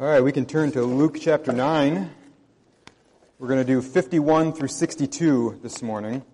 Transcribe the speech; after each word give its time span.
All 0.00 0.06
right, 0.06 0.24
we 0.24 0.32
can 0.32 0.46
turn 0.46 0.72
to 0.72 0.82
Luke 0.82 1.18
chapter 1.20 1.52
9. 1.52 2.10
We're 3.38 3.48
going 3.48 3.60
to 3.60 3.66
do 3.70 3.82
51 3.82 4.54
through 4.54 4.68
62 4.68 5.60
this 5.62 5.82
morning. 5.82 6.24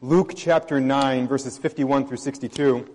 Luke 0.00 0.34
chapter 0.36 0.78
9, 0.78 1.26
verses 1.26 1.58
51 1.58 2.06
through 2.06 2.18
62. 2.18 2.88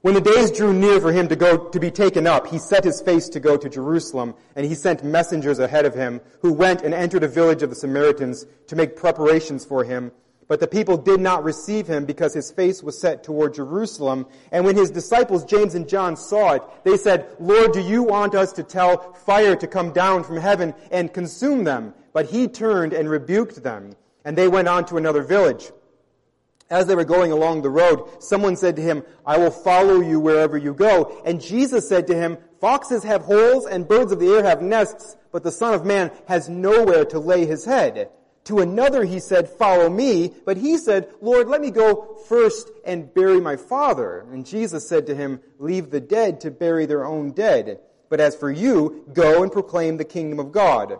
When 0.00 0.14
the 0.14 0.20
days 0.20 0.50
drew 0.50 0.72
near 0.72 1.00
for 1.00 1.12
him 1.12 1.28
to 1.28 1.36
go 1.36 1.68
to 1.68 1.78
be 1.78 1.92
taken 1.92 2.26
up, 2.26 2.48
he 2.48 2.58
set 2.58 2.82
his 2.82 3.00
face 3.00 3.28
to 3.28 3.38
go 3.38 3.56
to 3.56 3.68
Jerusalem, 3.68 4.34
and 4.56 4.66
he 4.66 4.74
sent 4.74 5.04
messengers 5.04 5.60
ahead 5.60 5.86
of 5.86 5.94
him, 5.94 6.20
who 6.40 6.52
went 6.52 6.82
and 6.82 6.92
entered 6.92 7.22
a 7.22 7.28
village 7.28 7.62
of 7.62 7.70
the 7.70 7.76
Samaritans 7.76 8.46
to 8.66 8.74
make 8.74 8.96
preparations 8.96 9.64
for 9.64 9.84
him. 9.84 10.10
But 10.50 10.58
the 10.58 10.66
people 10.66 10.96
did 10.96 11.20
not 11.20 11.44
receive 11.44 11.86
him 11.86 12.06
because 12.06 12.34
his 12.34 12.50
face 12.50 12.82
was 12.82 13.00
set 13.00 13.22
toward 13.22 13.54
Jerusalem. 13.54 14.26
And 14.50 14.64
when 14.64 14.76
his 14.76 14.90
disciples 14.90 15.44
James 15.44 15.76
and 15.76 15.88
John 15.88 16.16
saw 16.16 16.54
it, 16.54 16.62
they 16.82 16.96
said, 16.96 17.28
Lord, 17.38 17.70
do 17.70 17.80
you 17.80 18.02
want 18.02 18.34
us 18.34 18.52
to 18.54 18.64
tell 18.64 19.12
fire 19.12 19.54
to 19.54 19.68
come 19.68 19.92
down 19.92 20.24
from 20.24 20.38
heaven 20.38 20.74
and 20.90 21.14
consume 21.14 21.62
them? 21.62 21.94
But 22.12 22.30
he 22.30 22.48
turned 22.48 22.92
and 22.92 23.08
rebuked 23.08 23.62
them, 23.62 23.92
and 24.24 24.36
they 24.36 24.48
went 24.48 24.66
on 24.66 24.86
to 24.86 24.96
another 24.96 25.22
village. 25.22 25.70
As 26.68 26.88
they 26.88 26.96
were 26.96 27.04
going 27.04 27.30
along 27.30 27.62
the 27.62 27.70
road, 27.70 28.20
someone 28.20 28.56
said 28.56 28.74
to 28.74 28.82
him, 28.82 29.04
I 29.24 29.38
will 29.38 29.52
follow 29.52 30.00
you 30.00 30.18
wherever 30.18 30.58
you 30.58 30.74
go. 30.74 31.22
And 31.24 31.40
Jesus 31.40 31.88
said 31.88 32.08
to 32.08 32.16
him, 32.16 32.38
Foxes 32.60 33.04
have 33.04 33.22
holes 33.22 33.66
and 33.66 33.86
birds 33.86 34.10
of 34.10 34.18
the 34.18 34.32
air 34.34 34.42
have 34.42 34.62
nests, 34.62 35.16
but 35.30 35.44
the 35.44 35.52
Son 35.52 35.74
of 35.74 35.86
Man 35.86 36.10
has 36.26 36.48
nowhere 36.48 37.04
to 37.04 37.20
lay 37.20 37.46
his 37.46 37.64
head. 37.64 38.10
To 38.50 38.58
another 38.58 39.04
he 39.04 39.20
said, 39.20 39.48
follow 39.48 39.88
me. 39.88 40.32
But 40.44 40.56
he 40.56 40.76
said, 40.76 41.08
Lord, 41.20 41.46
let 41.46 41.60
me 41.60 41.70
go 41.70 42.18
first 42.28 42.68
and 42.84 43.14
bury 43.14 43.40
my 43.40 43.54
father. 43.54 44.26
And 44.32 44.44
Jesus 44.44 44.88
said 44.88 45.06
to 45.06 45.14
him, 45.14 45.38
leave 45.60 45.90
the 45.90 46.00
dead 46.00 46.40
to 46.40 46.50
bury 46.50 46.84
their 46.84 47.04
own 47.04 47.30
dead. 47.30 47.78
But 48.08 48.18
as 48.18 48.34
for 48.34 48.50
you, 48.50 49.06
go 49.12 49.44
and 49.44 49.52
proclaim 49.52 49.98
the 49.98 50.04
kingdom 50.04 50.40
of 50.40 50.50
God. 50.50 50.98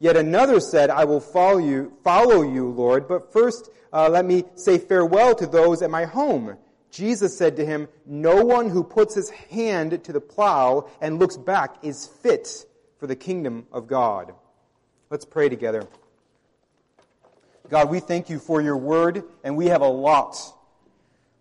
Yet 0.00 0.16
another 0.16 0.58
said, 0.58 0.90
I 0.90 1.04
will 1.04 1.20
follow 1.20 1.58
you, 1.58 1.92
follow 2.02 2.42
you, 2.42 2.68
Lord, 2.68 3.06
but 3.06 3.32
first 3.32 3.70
uh, 3.92 4.08
let 4.08 4.24
me 4.24 4.42
say 4.56 4.76
farewell 4.76 5.36
to 5.36 5.46
those 5.46 5.82
at 5.82 5.90
my 5.90 6.04
home. 6.04 6.56
Jesus 6.90 7.38
said 7.38 7.54
to 7.58 7.64
him, 7.64 7.86
No 8.06 8.44
one 8.44 8.70
who 8.70 8.82
puts 8.82 9.14
his 9.14 9.30
hand 9.30 10.02
to 10.02 10.12
the 10.12 10.20
plow 10.20 10.90
and 11.00 11.20
looks 11.20 11.36
back 11.36 11.76
is 11.84 12.08
fit 12.08 12.66
for 12.98 13.06
the 13.06 13.14
kingdom 13.14 13.68
of 13.70 13.86
God. 13.86 14.34
Let's 15.10 15.24
pray 15.24 15.48
together. 15.48 15.86
God, 17.70 17.90
we 17.90 18.00
thank 18.00 18.30
you 18.30 18.38
for 18.38 18.62
your 18.62 18.78
word, 18.78 19.24
and 19.44 19.54
we 19.54 19.66
have 19.66 19.82
a 19.82 19.88
lot. 19.88 20.38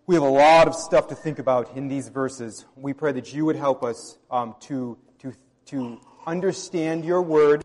We 0.07 0.15
have 0.15 0.25
a 0.25 0.29
lot 0.29 0.67
of 0.67 0.75
stuff 0.75 1.07
to 1.07 1.15
think 1.15 1.39
about 1.39 1.77
in 1.77 1.87
these 1.87 2.09
verses. 2.09 2.65
We 2.75 2.91
pray 2.91 3.13
that 3.13 3.33
you 3.33 3.45
would 3.45 3.55
help 3.55 3.81
us 3.81 4.17
um, 4.29 4.53
to, 4.61 4.97
to, 5.19 5.31
to 5.67 6.01
understand 6.25 7.05
your 7.05 7.21
word, 7.21 7.63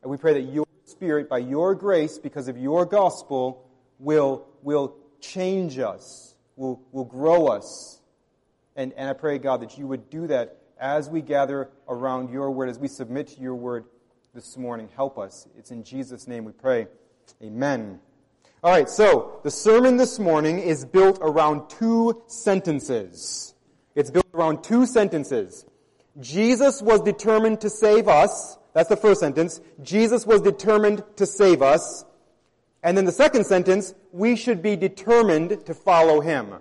and 0.00 0.12
we 0.12 0.16
pray 0.16 0.34
that 0.34 0.52
your 0.52 0.64
spirit, 0.84 1.28
by 1.28 1.38
your 1.38 1.74
grace, 1.74 2.18
because 2.18 2.46
of 2.46 2.56
your 2.56 2.86
gospel, 2.86 3.68
will, 3.98 4.46
will 4.62 4.94
change 5.20 5.80
us, 5.80 6.36
will, 6.54 6.80
will 6.92 7.04
grow 7.04 7.48
us. 7.48 8.00
And, 8.76 8.92
and 8.92 9.10
I 9.10 9.14
pray, 9.14 9.38
God, 9.38 9.60
that 9.62 9.76
you 9.76 9.88
would 9.88 10.08
do 10.08 10.28
that 10.28 10.56
as 10.78 11.10
we 11.10 11.20
gather 11.20 11.68
around 11.88 12.30
your 12.30 12.52
word, 12.52 12.68
as 12.68 12.78
we 12.78 12.86
submit 12.86 13.26
to 13.28 13.40
your 13.40 13.56
word 13.56 13.86
this 14.34 14.56
morning. 14.56 14.88
Help 14.94 15.18
us. 15.18 15.48
It's 15.58 15.72
in 15.72 15.82
Jesus' 15.82 16.28
name 16.28 16.44
we 16.44 16.52
pray. 16.52 16.86
Amen. 17.42 18.00
All 18.64 18.70
right, 18.70 18.88
so 18.88 19.40
the 19.42 19.50
sermon 19.50 19.96
this 19.96 20.18
morning 20.18 20.60
is 20.60 20.84
built 20.84 21.18
around 21.20 21.68
two 21.68 22.22
sentences. 22.28 23.54
It's 23.94 24.10
built 24.10 24.26
around 24.34 24.62
two 24.62 24.86
sentences. 24.86 25.66
Jesus 26.20 26.80
was 26.80 27.00
determined 27.00 27.60
to 27.62 27.70
save 27.70 28.06
us. 28.06 28.58
That's 28.72 28.88
the 28.88 28.96
first 28.96 29.20
sentence. 29.20 29.60
Jesus 29.82 30.26
was 30.26 30.40
determined 30.40 31.02
to 31.16 31.26
save 31.26 31.62
us. 31.62 32.04
And 32.82 32.96
then 32.96 33.04
the 33.04 33.12
second 33.12 33.46
sentence, 33.46 33.94
we 34.12 34.36
should 34.36 34.62
be 34.62 34.76
determined 34.76 35.66
to 35.66 35.74
follow 35.74 36.20
him. 36.20 36.54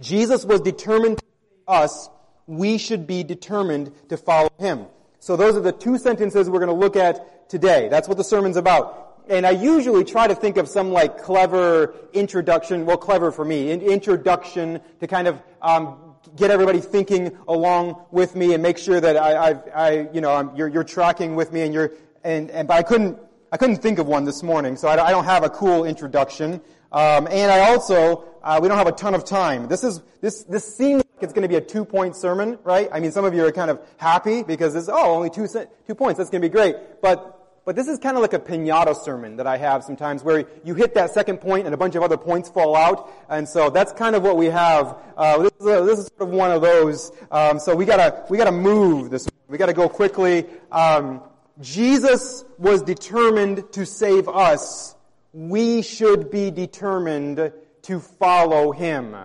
Jesus 0.00 0.44
was 0.44 0.60
determined 0.60 1.18
to 1.18 1.24
save 1.24 1.68
us. 1.68 2.10
We 2.46 2.78
should 2.78 3.06
be 3.06 3.22
determined 3.24 3.92
to 4.08 4.16
follow 4.16 4.50
him. 4.58 4.86
So 5.24 5.36
those 5.36 5.56
are 5.56 5.60
the 5.60 5.72
two 5.72 5.96
sentences 5.96 6.50
we're 6.50 6.58
going 6.58 6.68
to 6.68 6.78
look 6.78 6.96
at 6.96 7.48
today. 7.48 7.88
That's 7.88 8.06
what 8.08 8.18
the 8.18 8.24
sermon's 8.24 8.58
about. 8.58 9.22
And 9.26 9.46
I 9.46 9.52
usually 9.52 10.04
try 10.04 10.26
to 10.26 10.34
think 10.34 10.58
of 10.58 10.68
some 10.68 10.92
like 10.92 11.16
clever 11.16 11.94
introduction, 12.12 12.84
well 12.84 12.98
clever 12.98 13.32
for 13.32 13.42
me, 13.42 13.72
introduction 13.72 14.82
to 15.00 15.06
kind 15.06 15.26
of 15.26 15.40
um, 15.62 15.96
get 16.36 16.50
everybody 16.50 16.80
thinking 16.80 17.38
along 17.48 18.04
with 18.10 18.36
me 18.36 18.52
and 18.52 18.62
make 18.62 18.76
sure 18.76 19.00
that 19.00 19.16
I, 19.16 19.32
I, 19.32 19.50
I 19.74 20.08
you 20.12 20.20
know, 20.20 20.30
I'm, 20.30 20.54
you're, 20.56 20.68
you're 20.68 20.84
tracking 20.84 21.36
with 21.36 21.54
me 21.54 21.62
and 21.62 21.72
you're, 21.72 21.92
and, 22.22 22.50
and, 22.50 22.68
but 22.68 22.76
I 22.76 22.82
couldn't, 22.82 23.18
I 23.50 23.56
couldn't 23.56 23.76
think 23.76 23.98
of 23.98 24.06
one 24.06 24.26
this 24.26 24.42
morning, 24.42 24.76
so 24.76 24.88
I, 24.88 25.06
I 25.06 25.10
don't 25.10 25.24
have 25.24 25.42
a 25.42 25.48
cool 25.48 25.86
introduction. 25.86 26.60
Um, 26.92 27.28
and 27.30 27.50
I 27.50 27.70
also, 27.70 28.26
uh, 28.42 28.58
we 28.60 28.68
don't 28.68 28.76
have 28.76 28.88
a 28.88 28.92
ton 28.92 29.14
of 29.14 29.24
time. 29.24 29.68
This 29.68 29.84
is, 29.84 30.02
this, 30.20 30.44
this 30.44 30.76
seems 30.76 31.02
it's 31.24 31.32
going 31.32 31.42
to 31.42 31.48
be 31.48 31.56
a 31.56 31.60
two-point 31.60 32.14
sermon, 32.14 32.58
right? 32.62 32.88
I 32.92 33.00
mean, 33.00 33.10
some 33.10 33.24
of 33.24 33.34
you 33.34 33.44
are 33.44 33.52
kind 33.52 33.70
of 33.70 33.80
happy 33.96 34.42
because 34.42 34.74
it's, 34.74 34.88
oh, 34.88 35.16
only 35.16 35.30
two, 35.30 35.48
two 35.48 35.94
points. 35.94 36.18
That's 36.18 36.30
going 36.30 36.42
to 36.42 36.48
be 36.48 36.52
great. 36.52 36.76
But, 37.02 37.64
but 37.64 37.74
this 37.74 37.88
is 37.88 37.98
kind 37.98 38.16
of 38.16 38.22
like 38.22 38.34
a 38.34 38.38
pinata 38.38 38.94
sermon 38.94 39.36
that 39.36 39.46
I 39.46 39.56
have 39.56 39.82
sometimes 39.82 40.22
where 40.22 40.46
you 40.64 40.74
hit 40.74 40.94
that 40.94 41.10
second 41.10 41.38
point 41.38 41.66
and 41.66 41.74
a 41.74 41.78
bunch 41.78 41.94
of 41.94 42.02
other 42.02 42.16
points 42.16 42.48
fall 42.48 42.76
out. 42.76 43.10
And 43.28 43.48
so 43.48 43.70
that's 43.70 43.92
kind 43.92 44.14
of 44.14 44.22
what 44.22 44.36
we 44.36 44.46
have. 44.46 44.96
Uh, 45.16 45.38
this, 45.38 45.52
is 45.58 45.66
a, 45.66 45.84
this 45.84 45.98
is 45.98 46.10
sort 46.16 46.28
of 46.28 46.28
one 46.28 46.50
of 46.52 46.62
those. 46.62 47.10
Um, 47.30 47.58
so 47.58 47.74
we 47.74 47.84
gotta, 47.84 48.24
we 48.28 48.38
gotta 48.38 48.52
move 48.52 49.10
this. 49.10 49.26
We 49.48 49.58
gotta 49.58 49.72
go 49.72 49.88
quickly. 49.88 50.46
Um, 50.70 51.22
Jesus 51.60 52.44
was 52.58 52.82
determined 52.82 53.72
to 53.72 53.86
save 53.86 54.28
us. 54.28 54.94
We 55.32 55.82
should 55.82 56.30
be 56.30 56.50
determined 56.50 57.52
to 57.82 58.00
follow 58.00 58.72
Him. 58.72 59.16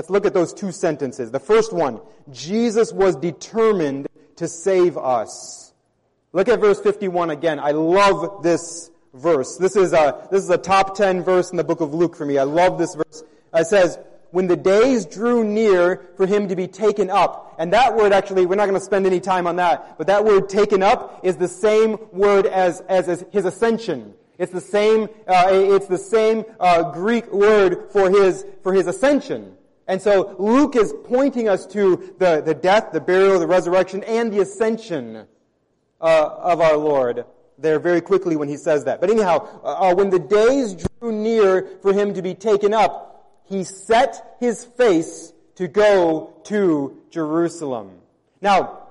Let's 0.00 0.08
look 0.08 0.24
at 0.24 0.32
those 0.32 0.54
two 0.54 0.72
sentences. 0.72 1.30
The 1.30 1.38
first 1.38 1.74
one, 1.74 2.00
Jesus 2.32 2.90
was 2.90 3.16
determined 3.16 4.06
to 4.36 4.48
save 4.48 4.96
us. 4.96 5.74
Look 6.32 6.48
at 6.48 6.58
verse 6.58 6.80
51 6.80 7.28
again. 7.28 7.60
I 7.60 7.72
love 7.72 8.42
this 8.42 8.90
verse. 9.12 9.58
This 9.58 9.76
is 9.76 9.92
a, 9.92 10.26
this 10.30 10.42
is 10.42 10.48
a 10.48 10.56
top 10.56 10.96
10 10.96 11.22
verse 11.22 11.50
in 11.50 11.58
the 11.58 11.64
book 11.64 11.82
of 11.82 11.92
Luke 11.92 12.16
for 12.16 12.24
me. 12.24 12.38
I 12.38 12.44
love 12.44 12.78
this 12.78 12.94
verse. 12.94 13.24
It 13.52 13.66
says, 13.66 13.98
when 14.30 14.46
the 14.46 14.56
days 14.56 15.04
drew 15.04 15.44
near 15.44 16.00
for 16.16 16.26
him 16.26 16.48
to 16.48 16.56
be 16.56 16.66
taken 16.66 17.10
up. 17.10 17.56
And 17.58 17.74
that 17.74 17.94
word 17.94 18.14
actually, 18.14 18.46
we're 18.46 18.54
not 18.54 18.68
going 18.68 18.80
to 18.80 18.84
spend 18.86 19.04
any 19.04 19.20
time 19.20 19.46
on 19.46 19.56
that, 19.56 19.98
but 19.98 20.06
that 20.06 20.24
word 20.24 20.48
taken 20.48 20.82
up 20.82 21.20
is 21.22 21.36
the 21.36 21.46
same 21.46 21.98
word 22.10 22.46
as, 22.46 22.80
as, 22.88 23.06
as 23.06 23.26
his 23.32 23.44
ascension. 23.44 24.14
It's 24.38 24.50
the 24.50 24.62
same, 24.62 25.10
uh, 25.28 25.48
it's 25.50 25.88
the 25.88 25.98
same 25.98 26.46
uh, 26.58 26.90
Greek 26.92 27.30
word 27.30 27.90
for 27.90 28.08
his, 28.08 28.46
for 28.62 28.72
his 28.72 28.86
ascension. 28.86 29.58
And 29.90 30.00
so 30.00 30.36
Luke 30.38 30.76
is 30.76 30.94
pointing 31.02 31.48
us 31.48 31.66
to 31.66 32.14
the, 32.18 32.40
the 32.40 32.54
death, 32.54 32.92
the 32.92 33.00
burial, 33.00 33.40
the 33.40 33.48
resurrection, 33.48 34.04
and 34.04 34.32
the 34.32 34.38
ascension 34.38 35.26
uh, 36.00 36.30
of 36.42 36.60
our 36.60 36.76
Lord 36.76 37.24
there 37.58 37.80
very 37.80 38.00
quickly 38.00 38.36
when 38.36 38.48
he 38.48 38.56
says 38.56 38.84
that. 38.84 39.00
But 39.00 39.10
anyhow, 39.10 39.48
uh, 39.64 39.90
uh, 39.90 39.94
when 39.96 40.10
the 40.10 40.20
days 40.20 40.76
drew 40.76 41.10
near 41.10 41.70
for 41.82 41.92
him 41.92 42.14
to 42.14 42.22
be 42.22 42.34
taken 42.34 42.72
up, 42.72 43.42
he 43.48 43.64
set 43.64 44.36
his 44.38 44.64
face 44.64 45.32
to 45.56 45.66
go 45.66 46.34
to 46.44 46.96
Jerusalem. 47.10 47.90
Now, 48.40 48.86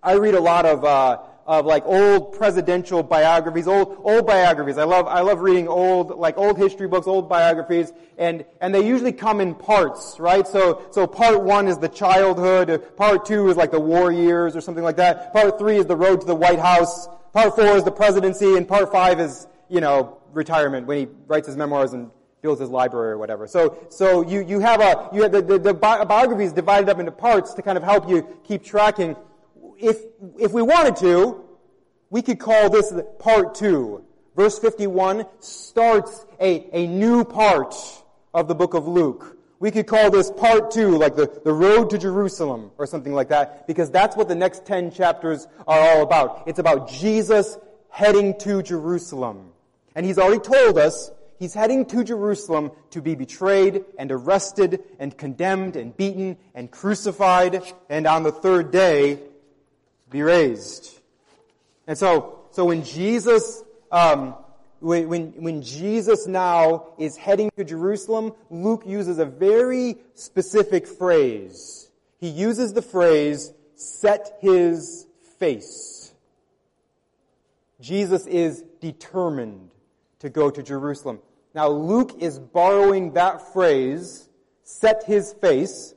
I 0.00 0.12
read 0.12 0.34
a 0.34 0.40
lot 0.40 0.66
of 0.66 0.84
uh, 0.84 1.18
of 1.48 1.64
like 1.64 1.82
old 1.86 2.34
presidential 2.34 3.02
biographies, 3.02 3.66
old, 3.66 3.98
old 4.04 4.26
biographies. 4.26 4.76
I 4.76 4.84
love, 4.84 5.06
I 5.06 5.22
love 5.22 5.40
reading 5.40 5.66
old, 5.66 6.10
like 6.10 6.36
old 6.36 6.58
history 6.58 6.86
books, 6.86 7.06
old 7.06 7.26
biographies, 7.26 7.90
and, 8.18 8.44
and 8.60 8.74
they 8.74 8.86
usually 8.86 9.12
come 9.12 9.40
in 9.40 9.54
parts, 9.54 10.20
right? 10.20 10.46
So, 10.46 10.82
so 10.90 11.06
part 11.06 11.42
one 11.42 11.66
is 11.66 11.78
the 11.78 11.88
childhood, 11.88 12.94
part 12.98 13.24
two 13.24 13.48
is 13.48 13.56
like 13.56 13.70
the 13.70 13.80
war 13.80 14.12
years 14.12 14.56
or 14.56 14.60
something 14.60 14.84
like 14.84 14.96
that, 14.96 15.32
part 15.32 15.58
three 15.58 15.78
is 15.78 15.86
the 15.86 15.96
road 15.96 16.20
to 16.20 16.26
the 16.26 16.34
White 16.34 16.58
House, 16.58 17.08
part 17.32 17.56
four 17.56 17.78
is 17.78 17.82
the 17.82 17.92
presidency, 17.92 18.54
and 18.54 18.68
part 18.68 18.92
five 18.92 19.18
is, 19.18 19.46
you 19.70 19.80
know, 19.80 20.18
retirement 20.34 20.86
when 20.86 20.98
he 20.98 21.08
writes 21.26 21.46
his 21.46 21.56
memoirs 21.56 21.94
and 21.94 22.10
builds 22.42 22.60
his 22.60 22.68
library 22.68 23.12
or 23.12 23.18
whatever. 23.18 23.46
So, 23.46 23.86
so 23.88 24.20
you, 24.20 24.44
you 24.44 24.60
have 24.60 24.82
a, 24.82 25.08
you 25.14 25.22
have 25.22 25.32
the, 25.32 25.40
the, 25.40 25.58
the 25.58 25.72
biography 25.72 26.44
is 26.44 26.52
divided 26.52 26.90
up 26.90 26.98
into 26.98 27.10
parts 27.10 27.54
to 27.54 27.62
kind 27.62 27.78
of 27.78 27.82
help 27.82 28.06
you 28.06 28.28
keep 28.44 28.62
tracking 28.62 29.16
if, 29.78 29.98
if 30.38 30.52
we 30.52 30.62
wanted 30.62 30.96
to, 30.96 31.44
we 32.10 32.22
could 32.22 32.38
call 32.38 32.70
this 32.70 32.92
part 33.18 33.54
two. 33.54 34.04
Verse 34.36 34.58
51 34.58 35.26
starts 35.40 36.24
a, 36.40 36.68
a 36.72 36.86
new 36.86 37.24
part 37.24 37.74
of 38.32 38.48
the 38.48 38.54
book 38.54 38.74
of 38.74 38.86
Luke. 38.86 39.36
We 39.60 39.72
could 39.72 39.88
call 39.88 40.10
this 40.10 40.30
part 40.30 40.70
two, 40.70 40.96
like 40.96 41.16
the, 41.16 41.40
the 41.44 41.52
road 41.52 41.90
to 41.90 41.98
Jerusalem 41.98 42.70
or 42.78 42.86
something 42.86 43.12
like 43.12 43.28
that, 43.30 43.66
because 43.66 43.90
that's 43.90 44.16
what 44.16 44.28
the 44.28 44.36
next 44.36 44.64
10 44.64 44.92
chapters 44.92 45.48
are 45.66 45.80
all 45.80 46.02
about. 46.02 46.44
It's 46.46 46.60
about 46.60 46.88
Jesus 46.88 47.58
heading 47.90 48.38
to 48.38 48.62
Jerusalem. 48.62 49.50
And 49.96 50.06
he's 50.06 50.18
already 50.18 50.40
told 50.40 50.78
us 50.78 51.10
He's 51.38 51.54
heading 51.54 51.86
to 51.86 52.02
Jerusalem 52.02 52.72
to 52.90 53.00
be 53.00 53.14
betrayed 53.14 53.84
and 53.96 54.10
arrested 54.10 54.82
and 54.98 55.16
condemned 55.16 55.76
and 55.76 55.96
beaten 55.96 56.36
and 56.52 56.68
crucified 56.68 57.62
and 57.88 58.08
on 58.08 58.24
the 58.24 58.32
third 58.32 58.72
day 58.72 59.20
be 60.10 60.22
raised. 60.22 60.98
And 61.86 61.96
so, 61.96 62.40
so 62.50 62.64
when 62.66 62.84
Jesus, 62.84 63.62
um, 63.90 64.34
when, 64.80 65.08
when, 65.08 65.32
when 65.42 65.62
Jesus 65.62 66.26
now 66.26 66.88
is 66.98 67.16
heading 67.16 67.50
to 67.56 67.64
Jerusalem, 67.64 68.32
Luke 68.50 68.84
uses 68.86 69.18
a 69.18 69.24
very 69.24 69.96
specific 70.14 70.86
phrase. 70.86 71.90
He 72.18 72.28
uses 72.28 72.72
the 72.72 72.82
phrase, 72.82 73.52
set 73.74 74.38
his 74.40 75.06
face. 75.38 76.12
Jesus 77.80 78.26
is 78.26 78.64
determined 78.80 79.70
to 80.18 80.28
go 80.28 80.50
to 80.50 80.62
Jerusalem. 80.62 81.20
Now 81.54 81.68
Luke 81.68 82.16
is 82.18 82.38
borrowing 82.38 83.12
that 83.12 83.52
phrase, 83.52 84.28
set 84.64 85.04
his 85.04 85.32
face, 85.34 85.94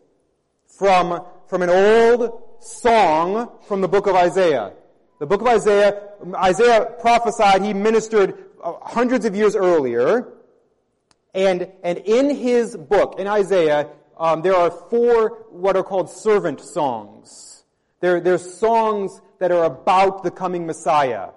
from, 0.81 1.23
from 1.47 1.61
an 1.61 1.69
old 1.69 2.41
song 2.61 3.51
from 3.67 3.81
the 3.81 3.87
book 3.87 4.07
of 4.07 4.15
Isaiah. 4.15 4.73
The 5.19 5.25
book 5.25 5.41
of 5.41 5.47
Isaiah, 5.47 6.01
Isaiah 6.35 6.95
prophesied, 6.99 7.63
he 7.63 7.73
ministered 7.73 8.37
uh, 8.63 8.73
hundreds 8.81 9.25
of 9.25 9.35
years 9.35 9.55
earlier, 9.55 10.27
and, 11.33 11.71
and 11.83 11.97
in 11.99 12.35
his 12.35 12.77
book, 12.77 13.19
in 13.19 13.27
Isaiah, 13.27 13.89
um, 14.17 14.41
there 14.41 14.55
are 14.55 14.69
four 14.69 15.45
what 15.49 15.75
are 15.75 15.83
called 15.83 16.09
servant 16.09 16.61
songs. 16.61 17.63
There, 17.99 18.19
there's 18.19 18.53
songs 18.57 19.21
that 19.39 19.51
are 19.51 19.63
about 19.63 20.23
the 20.23 20.31
coming 20.31 20.65
Messiah. 20.65 21.29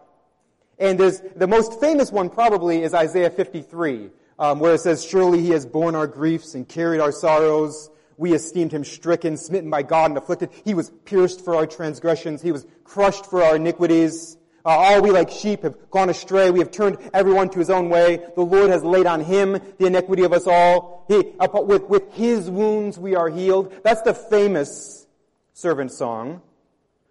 And 0.78 0.98
there's, 0.98 1.20
the 1.36 1.46
most 1.46 1.80
famous 1.80 2.10
one 2.10 2.28
probably 2.28 2.82
is 2.82 2.92
Isaiah 2.92 3.30
53, 3.30 4.10
um, 4.38 4.58
where 4.58 4.74
it 4.74 4.80
says, 4.80 5.04
Surely 5.04 5.40
he 5.40 5.50
has 5.50 5.64
borne 5.64 5.94
our 5.94 6.06
griefs 6.06 6.54
and 6.54 6.68
carried 6.68 7.00
our 7.00 7.12
sorrows. 7.12 7.90
We 8.16 8.32
esteemed 8.32 8.72
him 8.72 8.84
stricken, 8.84 9.36
smitten 9.36 9.70
by 9.70 9.82
God, 9.82 10.10
and 10.10 10.18
afflicted. 10.18 10.50
He 10.64 10.74
was 10.74 10.90
pierced 11.04 11.44
for 11.44 11.54
our 11.54 11.66
transgressions. 11.66 12.42
He 12.42 12.52
was 12.52 12.66
crushed 12.84 13.26
for 13.26 13.42
our 13.42 13.56
iniquities. 13.56 14.36
Uh, 14.66 14.70
all 14.70 15.02
we 15.02 15.10
like 15.10 15.30
sheep 15.30 15.62
have 15.62 15.90
gone 15.90 16.08
astray. 16.08 16.50
We 16.50 16.60
have 16.60 16.70
turned 16.70 16.96
everyone 17.12 17.50
to 17.50 17.58
his 17.58 17.68
own 17.68 17.90
way. 17.90 18.24
The 18.34 18.42
Lord 18.42 18.70
has 18.70 18.82
laid 18.82 19.06
on 19.06 19.20
him 19.20 19.52
the 19.78 19.86
iniquity 19.86 20.22
of 20.22 20.32
us 20.32 20.46
all. 20.46 21.04
He, 21.08 21.34
with, 21.64 21.84
with 21.84 22.14
his 22.14 22.48
wounds 22.50 22.98
we 22.98 23.14
are 23.14 23.28
healed. 23.28 23.74
That's 23.82 24.00
the 24.02 24.14
famous 24.14 25.06
servant 25.52 25.92
song. 25.92 26.40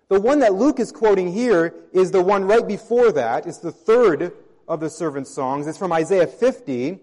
The 0.09 0.19
one 0.19 0.39
that 0.39 0.53
Luke 0.55 0.79
is 0.79 0.91
quoting 0.91 1.31
here 1.31 1.75
is 1.91 2.11
the 2.11 2.21
one 2.21 2.45
right 2.45 2.67
before 2.67 3.11
that. 3.11 3.45
It's 3.45 3.59
the 3.59 3.71
third 3.71 4.33
of 4.67 4.79
the 4.79 4.89
servant 4.89 5.27
songs. 5.27 5.67
It's 5.67 5.77
from 5.77 5.93
Isaiah 5.93 6.27
50. 6.27 6.99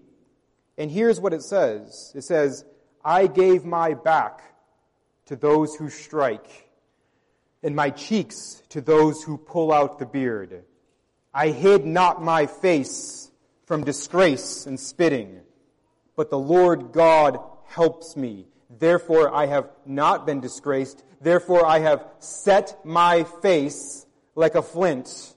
And 0.77 0.91
here's 0.91 1.19
what 1.19 1.33
it 1.33 1.43
says. 1.43 2.11
It 2.15 2.23
says, 2.23 2.65
I 3.03 3.27
gave 3.27 3.65
my 3.65 3.93
back 3.93 4.41
to 5.25 5.35
those 5.35 5.75
who 5.75 5.89
strike, 5.89 6.69
and 7.63 7.75
my 7.75 7.89
cheeks 7.89 8.61
to 8.69 8.81
those 8.81 9.23
who 9.23 9.37
pull 9.37 9.71
out 9.71 9.99
the 9.99 10.05
beard. 10.05 10.63
I 11.33 11.49
hid 11.49 11.85
not 11.85 12.21
my 12.21 12.45
face 12.45 13.31
from 13.65 13.83
disgrace 13.83 14.65
and 14.65 14.79
spitting, 14.79 15.39
but 16.15 16.29
the 16.29 16.39
Lord 16.39 16.91
God 16.91 17.39
helps 17.65 18.15
me. 18.15 18.47
Therefore 18.69 19.33
I 19.33 19.45
have 19.45 19.69
not 19.85 20.25
been 20.25 20.41
disgraced. 20.41 21.03
Therefore 21.21 21.65
I 21.65 21.79
have 21.79 22.05
set 22.19 22.85
my 22.85 23.23
face 23.23 24.05
like 24.35 24.55
a 24.55 24.61
flint, 24.61 25.35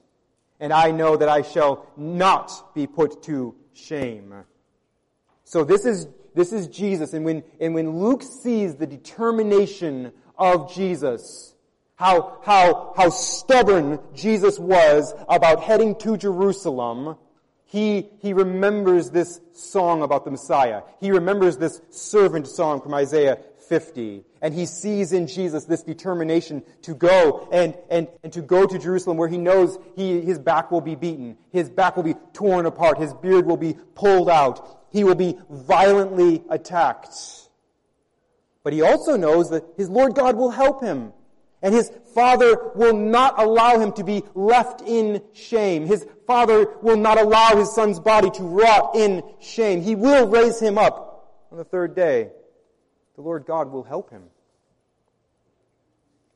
and 0.59 0.73
I 0.73 0.91
know 0.91 1.15
that 1.15 1.29
I 1.29 1.41
shall 1.41 1.87
not 1.95 2.73
be 2.75 2.87
put 2.87 3.23
to 3.23 3.55
shame. 3.73 4.33
So 5.43 5.63
this 5.63 5.85
is 5.85 6.07
this 6.35 6.53
is 6.53 6.67
Jesus. 6.67 7.13
And 7.13 7.25
when, 7.25 7.43
and 7.59 7.73
when 7.73 7.97
Luke 7.99 8.21
sees 8.21 8.75
the 8.75 8.85
determination 8.85 10.11
of 10.37 10.73
Jesus, 10.73 11.55
how, 11.95 12.39
how, 12.43 12.93
how 12.95 13.09
stubborn 13.09 13.99
Jesus 14.13 14.59
was 14.59 15.13
about 15.29 15.63
heading 15.63 15.95
to 15.99 16.17
Jerusalem, 16.17 17.17
he, 17.63 18.09
he 18.19 18.33
remembers 18.33 19.09
this 19.09 19.39
song 19.53 20.01
about 20.01 20.25
the 20.25 20.31
Messiah. 20.31 20.81
He 20.99 21.11
remembers 21.11 21.57
this 21.57 21.81
servant 21.89 22.47
song 22.47 22.81
from 22.81 22.93
Isaiah 22.93 23.39
50. 23.67 24.23
And 24.41 24.53
he 24.53 24.65
sees 24.65 25.11
in 25.13 25.27
Jesus 25.27 25.65
this 25.65 25.83
determination 25.83 26.63
to 26.83 26.93
go 26.93 27.47
and, 27.51 27.75
and, 27.89 28.07
and 28.23 28.31
to 28.33 28.41
go 28.41 28.65
to 28.65 28.77
Jerusalem 28.77 29.17
where 29.17 29.27
he 29.27 29.37
knows 29.37 29.77
he, 29.95 30.21
his 30.21 30.37
back 30.37 30.69
will 30.71 30.81
be 30.81 30.95
beaten. 30.95 31.37
His 31.51 31.69
back 31.69 31.95
will 31.95 32.03
be 32.03 32.15
torn 32.33 32.65
apart. 32.65 32.99
His 32.99 33.13
beard 33.13 33.45
will 33.45 33.57
be 33.57 33.75
pulled 33.95 34.29
out 34.29 34.84
he 34.95 35.03
will 35.03 35.15
be 35.15 35.37
violently 35.49 36.41
attacked. 36.49 37.13
But 38.63 38.71
he 38.71 38.81
also 38.81 39.17
knows 39.17 39.49
that 39.49 39.65
his 39.75 39.89
Lord 39.89 40.15
God 40.15 40.37
will 40.37 40.51
help 40.51 40.81
him. 40.81 41.11
And 41.61 41.75
his 41.75 41.91
father 42.13 42.71
will 42.75 42.95
not 42.95 43.37
allow 43.37 43.77
him 43.77 43.91
to 43.93 44.05
be 44.05 44.23
left 44.35 44.81
in 44.81 45.21
shame. 45.33 45.85
His 45.85 46.07
father 46.25 46.67
will 46.81 46.95
not 46.95 47.19
allow 47.19 47.57
his 47.57 47.75
son's 47.75 47.99
body 47.99 48.29
to 48.31 48.43
rot 48.43 48.95
in 48.95 49.21
shame. 49.41 49.81
He 49.81 49.95
will 49.95 50.29
raise 50.29 50.61
him 50.61 50.77
up 50.77 51.43
on 51.51 51.57
the 51.57 51.65
third 51.65 51.93
day. 51.93 52.29
The 53.15 53.21
Lord 53.21 53.45
God 53.45 53.73
will 53.73 53.83
help 53.83 54.09
him. 54.11 54.23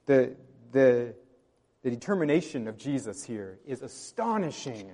The, 0.05 0.35
the, 0.73 1.13
the 1.81 1.91
determination 1.91 2.67
of 2.67 2.77
Jesus 2.77 3.23
here 3.23 3.57
is 3.65 3.83
astonishing 3.83 4.91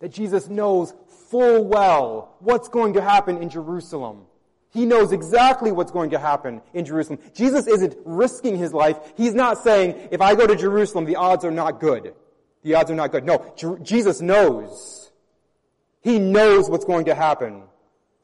that 0.00 0.12
Jesus 0.12 0.48
knows 0.48 0.94
full 1.30 1.64
well 1.64 2.36
what's 2.40 2.68
going 2.68 2.94
to 2.94 3.00
happen 3.00 3.42
in 3.42 3.50
Jerusalem. 3.50 4.26
He 4.70 4.84
knows 4.84 5.12
exactly 5.12 5.72
what's 5.72 5.90
going 5.90 6.10
to 6.10 6.18
happen 6.18 6.60
in 6.74 6.84
Jerusalem. 6.84 7.18
Jesus 7.34 7.66
isn't 7.66 7.96
risking 8.04 8.56
his 8.56 8.72
life. 8.72 8.98
He's 9.16 9.34
not 9.34 9.62
saying, 9.62 10.08
if 10.10 10.20
I 10.20 10.34
go 10.34 10.46
to 10.46 10.54
Jerusalem, 10.54 11.04
the 11.04 11.16
odds 11.16 11.44
are 11.44 11.50
not 11.50 11.80
good. 11.80 12.14
The 12.62 12.74
odds 12.74 12.90
are 12.90 12.94
not 12.94 13.10
good. 13.10 13.24
No, 13.24 13.52
Jer- 13.56 13.78
Jesus 13.78 14.20
knows. 14.20 15.10
He 16.02 16.18
knows 16.18 16.68
what's 16.68 16.84
going 16.84 17.06
to 17.06 17.14
happen. 17.14 17.62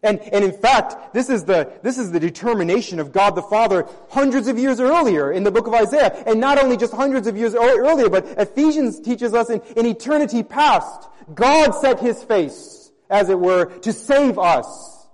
And, 0.05 0.21
and 0.21 0.45
in 0.45 0.53
fact, 0.53 1.15
this 1.15 1.31
is 1.31 1.45
the, 1.45 1.73
this 1.83 1.97
is 1.97 2.13
the 2.13 2.21
determination 2.21 3.01
of 3.01 3.11
God 3.11 3.35
the 3.35 3.43
Father 3.43 3.89
hundreds 4.11 4.49
of 4.49 4.59
years 4.59 4.79
earlier 4.79 5.33
in 5.33 5.45
the 5.45 5.51
book 5.51 5.67
of 5.67 5.73
Isaiah. 5.73 6.23
And 6.27 6.41
not 6.41 6.63
only 6.63 6.77
just 6.77 6.93
hundreds 6.93 7.27
of 7.27 7.39
years 7.39 7.55
earlier, 7.55 8.11
but 8.11 8.27
Ephesians 8.39 9.01
teaches 9.01 9.33
us 9.33 9.49
in, 9.49 9.63
in 9.77 9.87
eternity 9.87 10.43
past, 10.43 11.09
God 11.35 11.73
set 11.73 12.01
his 12.01 12.23
face, 12.23 12.93
as 13.09 13.31
it 13.31 13.41
were, 13.41 13.65
to 13.79 13.95
save 13.95 14.39
us. 14.39 15.07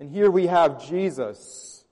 And 0.00 0.10
here 0.10 0.30
we 0.30 0.48
have 0.48 0.84
Jesus, 0.84 1.84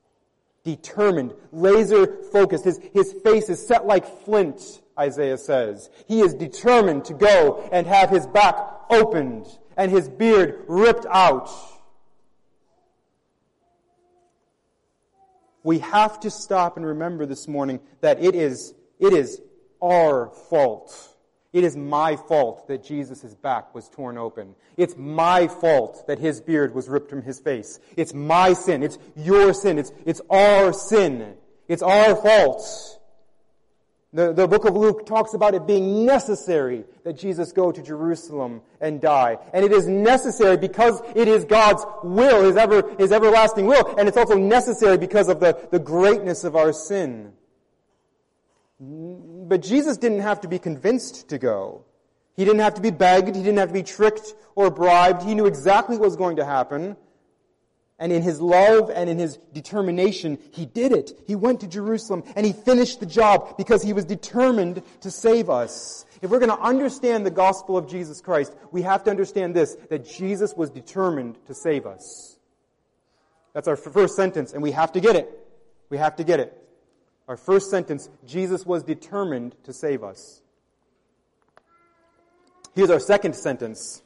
determined, 0.64 1.34
laser 1.52 2.16
focused. 2.32 2.64
His, 2.64 2.80
his 2.92 3.12
face 3.24 3.48
is 3.48 3.64
set 3.64 3.86
like 3.86 4.24
flint, 4.24 4.82
Isaiah 4.98 5.38
says. 5.38 5.88
He 6.08 6.20
is 6.20 6.34
determined 6.34 7.04
to 7.04 7.14
go 7.14 7.68
and 7.70 7.86
have 7.86 8.10
his 8.10 8.26
back 8.26 8.56
opened 8.90 9.46
and 9.76 9.88
his 9.90 10.08
beard 10.08 10.64
ripped 10.66 11.06
out 11.08 11.48
we 15.66 15.80
have 15.80 16.20
to 16.20 16.30
stop 16.30 16.76
and 16.76 16.86
remember 16.86 17.26
this 17.26 17.48
morning 17.48 17.80
that 18.00 18.22
it 18.22 18.36
is, 18.36 18.72
it 19.00 19.12
is 19.12 19.40
our 19.82 20.30
fault. 20.48 21.16
It 21.52 21.64
is 21.64 21.76
my 21.76 22.14
fault 22.14 22.68
that 22.68 22.84
Jesus' 22.84 23.34
back 23.34 23.74
was 23.74 23.88
torn 23.88 24.16
open. 24.16 24.54
It's 24.76 24.96
my 24.96 25.48
fault 25.48 26.06
that 26.06 26.20
his 26.20 26.40
beard 26.40 26.72
was 26.72 26.88
ripped 26.88 27.10
from 27.10 27.22
his 27.22 27.40
face. 27.40 27.80
It's 27.96 28.14
my 28.14 28.52
sin. 28.52 28.84
It's 28.84 28.96
your 29.16 29.52
sin. 29.52 29.78
It's, 29.78 29.90
it's 30.04 30.20
our 30.30 30.72
sin. 30.72 31.34
It's 31.66 31.82
our 31.82 32.14
fault. 32.14 32.95
The, 34.12 34.32
the 34.32 34.46
book 34.46 34.64
of 34.64 34.74
Luke 34.74 35.04
talks 35.04 35.34
about 35.34 35.54
it 35.54 35.66
being 35.66 36.06
necessary 36.06 36.84
that 37.04 37.18
Jesus 37.18 37.52
go 37.52 37.72
to 37.72 37.82
Jerusalem 37.82 38.62
and 38.80 39.00
die. 39.00 39.36
And 39.52 39.64
it 39.64 39.72
is 39.72 39.86
necessary 39.86 40.56
because 40.56 41.02
it 41.14 41.28
is 41.28 41.44
God's 41.44 41.84
will, 42.02 42.44
His, 42.44 42.56
ever, 42.56 42.94
His 42.98 43.12
everlasting 43.12 43.66
will. 43.66 43.94
And 43.98 44.08
it's 44.08 44.16
also 44.16 44.38
necessary 44.38 44.96
because 44.96 45.28
of 45.28 45.40
the, 45.40 45.58
the 45.70 45.78
greatness 45.78 46.44
of 46.44 46.56
our 46.56 46.72
sin. 46.72 47.32
But 48.78 49.62
Jesus 49.62 49.96
didn't 49.96 50.20
have 50.20 50.40
to 50.42 50.48
be 50.48 50.58
convinced 50.58 51.28
to 51.28 51.38
go. 51.38 51.84
He 52.36 52.44
didn't 52.44 52.60
have 52.60 52.74
to 52.74 52.82
be 52.82 52.90
begged. 52.90 53.34
He 53.34 53.42
didn't 53.42 53.58
have 53.58 53.68
to 53.68 53.74
be 53.74 53.82
tricked 53.82 54.34
or 54.54 54.70
bribed. 54.70 55.22
He 55.22 55.34
knew 55.34 55.46
exactly 55.46 55.96
what 55.96 56.04
was 56.04 56.16
going 56.16 56.36
to 56.36 56.44
happen. 56.44 56.96
And 57.98 58.12
in 58.12 58.22
his 58.22 58.40
love 58.40 58.90
and 58.90 59.08
in 59.08 59.18
his 59.18 59.38
determination, 59.54 60.38
he 60.52 60.66
did 60.66 60.92
it. 60.92 61.18
He 61.26 61.34
went 61.34 61.60
to 61.60 61.66
Jerusalem 61.66 62.24
and 62.36 62.44
he 62.44 62.52
finished 62.52 63.00
the 63.00 63.06
job 63.06 63.56
because 63.56 63.82
he 63.82 63.94
was 63.94 64.04
determined 64.04 64.82
to 65.00 65.10
save 65.10 65.48
us. 65.48 66.04
If 66.20 66.30
we're 66.30 66.38
going 66.38 66.50
to 66.50 66.60
understand 66.60 67.24
the 67.24 67.30
gospel 67.30 67.76
of 67.78 67.88
Jesus 67.88 68.20
Christ, 68.20 68.54
we 68.70 68.82
have 68.82 69.04
to 69.04 69.10
understand 69.10 69.54
this, 69.54 69.76
that 69.88 70.06
Jesus 70.06 70.54
was 70.54 70.70
determined 70.70 71.38
to 71.46 71.54
save 71.54 71.86
us. 71.86 72.38
That's 73.54 73.68
our 73.68 73.76
first 73.76 74.16
sentence, 74.16 74.52
and 74.52 74.62
we 74.62 74.72
have 74.72 74.92
to 74.92 75.00
get 75.00 75.16
it. 75.16 75.30
We 75.88 75.96
have 75.96 76.16
to 76.16 76.24
get 76.24 76.40
it. 76.40 76.52
Our 77.28 77.38
first 77.38 77.70
sentence, 77.70 78.10
Jesus 78.26 78.66
was 78.66 78.82
determined 78.82 79.54
to 79.64 79.72
save 79.72 80.04
us. 80.04 80.42
Here's 82.74 82.90
our 82.90 83.00
second 83.00 83.34
sentence. 83.34 84.02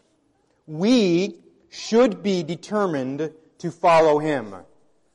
We 0.67 1.39
should 1.69 2.23
be 2.23 2.45
determined 2.45 3.33
to 3.61 3.71
follow 3.71 4.19
him. 4.19 4.55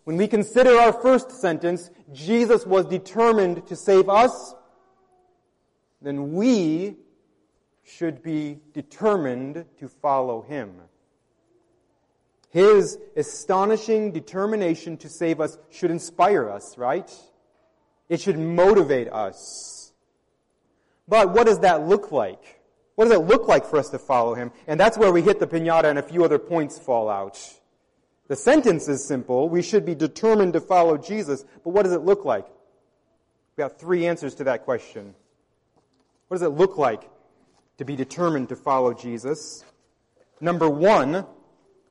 When 0.05 0.17
we 0.17 0.27
consider 0.27 0.77
our 0.77 0.93
first 0.93 1.31
sentence, 1.31 1.89
Jesus 2.13 2.65
was 2.65 2.85
determined 2.85 3.67
to 3.67 3.75
save 3.75 4.07
us, 4.09 4.53
then 6.01 6.33
we 6.33 6.95
should 7.83 8.21
be 8.21 8.59
determined 8.73 9.65
to 9.79 9.87
follow 9.87 10.41
him. 10.41 10.73
His 12.49 12.97
astonishing 13.15 14.11
determination 14.11 14.97
to 14.97 15.09
save 15.09 15.41
us 15.41 15.57
should 15.71 15.91
inspire 15.91 16.49
us, 16.49 16.77
right? 16.77 17.11
It 18.07 18.21
should 18.21 18.37
motivate 18.37 19.11
us. 19.11 19.91
But 21.07 21.33
what 21.33 21.47
does 21.47 21.59
that 21.59 21.87
look 21.87 22.11
like? 22.11 22.61
What 22.95 23.05
does 23.05 23.13
it 23.15 23.23
look 23.25 23.47
like 23.47 23.65
for 23.65 23.77
us 23.77 23.89
to 23.89 23.99
follow 23.99 24.35
him? 24.35 24.51
And 24.67 24.79
that's 24.79 24.97
where 24.97 25.11
we 25.11 25.21
hit 25.21 25.39
the 25.39 25.47
pinata 25.47 25.85
and 25.85 25.99
a 25.99 26.03
few 26.03 26.23
other 26.23 26.39
points 26.39 26.79
fall 26.79 27.09
out. 27.09 27.37
The 28.27 28.35
sentence 28.35 28.87
is 28.87 29.05
simple. 29.05 29.49
We 29.49 29.61
should 29.61 29.85
be 29.85 29.95
determined 29.95 30.53
to 30.53 30.61
follow 30.61 30.97
Jesus. 30.97 31.45
But 31.63 31.71
what 31.71 31.83
does 31.83 31.93
it 31.93 32.01
look 32.01 32.25
like? 32.25 32.47
We 33.55 33.61
have 33.61 33.77
three 33.77 34.05
answers 34.07 34.35
to 34.35 34.45
that 34.45 34.65
question. 34.65 35.13
What 36.27 36.37
does 36.39 36.41
it 36.41 36.49
look 36.49 36.77
like 36.77 37.09
to 37.77 37.85
be 37.85 37.95
determined 37.95 38.49
to 38.49 38.55
follow 38.55 38.93
Jesus? 38.93 39.63
Number 40.41 40.69
one, 40.69 41.25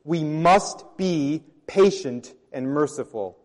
we 0.02 0.24
must 0.24 0.84
be 0.96 1.42
patient 1.66 2.34
and 2.52 2.66
merciful. 2.66 3.38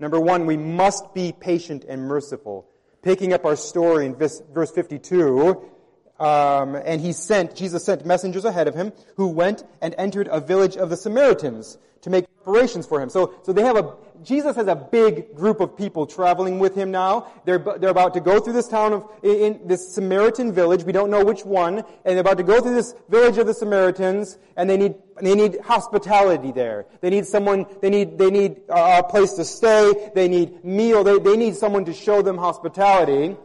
Number 0.00 0.18
one, 0.18 0.46
we 0.46 0.56
must 0.56 1.12
be 1.14 1.32
patient 1.32 1.84
and 1.88 2.02
merciful. 2.02 2.68
Picking 3.02 3.32
up 3.32 3.44
our 3.44 3.56
story 3.56 4.06
in 4.06 4.14
verse 4.14 4.70
52, 4.74 5.70
um, 6.18 6.74
and 6.74 7.00
he 7.00 7.12
sent, 7.12 7.54
Jesus 7.54 7.84
sent 7.84 8.04
messengers 8.04 8.44
ahead 8.44 8.68
of 8.68 8.74
him 8.74 8.92
who 9.16 9.28
went 9.28 9.64
and 9.80 9.94
entered 9.98 10.28
a 10.30 10.40
village 10.40 10.76
of 10.76 10.90
the 10.90 10.96
Samaritans 10.96 11.78
to 12.02 12.10
make 12.10 12.26
preparations 12.36 12.86
for 12.86 13.00
him. 13.00 13.08
So, 13.08 13.34
so 13.42 13.52
they 13.52 13.62
have 13.62 13.76
a, 13.76 13.94
Jesus 14.22 14.56
has 14.56 14.66
a 14.66 14.74
big 14.74 15.34
group 15.34 15.60
of 15.60 15.76
people 15.76 16.06
traveling 16.06 16.58
with 16.58 16.74
him 16.74 16.90
now. 16.90 17.28
They're, 17.44 17.58
they're 17.58 17.90
about 17.90 18.14
to 18.14 18.20
go 18.20 18.40
through 18.40 18.52
this 18.54 18.68
town 18.68 18.92
of, 18.92 19.08
in, 19.22 19.60
this 19.66 19.94
Samaritan 19.94 20.52
village. 20.52 20.84
We 20.84 20.92
don't 20.92 21.10
know 21.10 21.24
which 21.24 21.44
one. 21.44 21.78
And 21.78 21.84
they're 22.04 22.20
about 22.20 22.38
to 22.38 22.44
go 22.44 22.60
through 22.60 22.74
this 22.74 22.94
village 23.08 23.38
of 23.38 23.46
the 23.46 23.54
Samaritans 23.54 24.38
and 24.56 24.68
they 24.68 24.76
need, 24.76 24.94
they 25.20 25.34
need 25.34 25.60
hospitality 25.60 26.52
there. 26.52 26.86
They 27.00 27.10
need 27.10 27.26
someone, 27.26 27.66
they 27.80 27.90
need, 27.90 28.18
they 28.18 28.30
need 28.30 28.60
a 28.68 29.02
place 29.02 29.34
to 29.34 29.44
stay. 29.44 30.10
They 30.14 30.28
need 30.28 30.64
meal. 30.64 31.04
They, 31.04 31.18
they 31.18 31.36
need 31.36 31.56
someone 31.56 31.84
to 31.86 31.92
show 31.92 32.22
them 32.22 32.38
hospitality. 32.38 33.36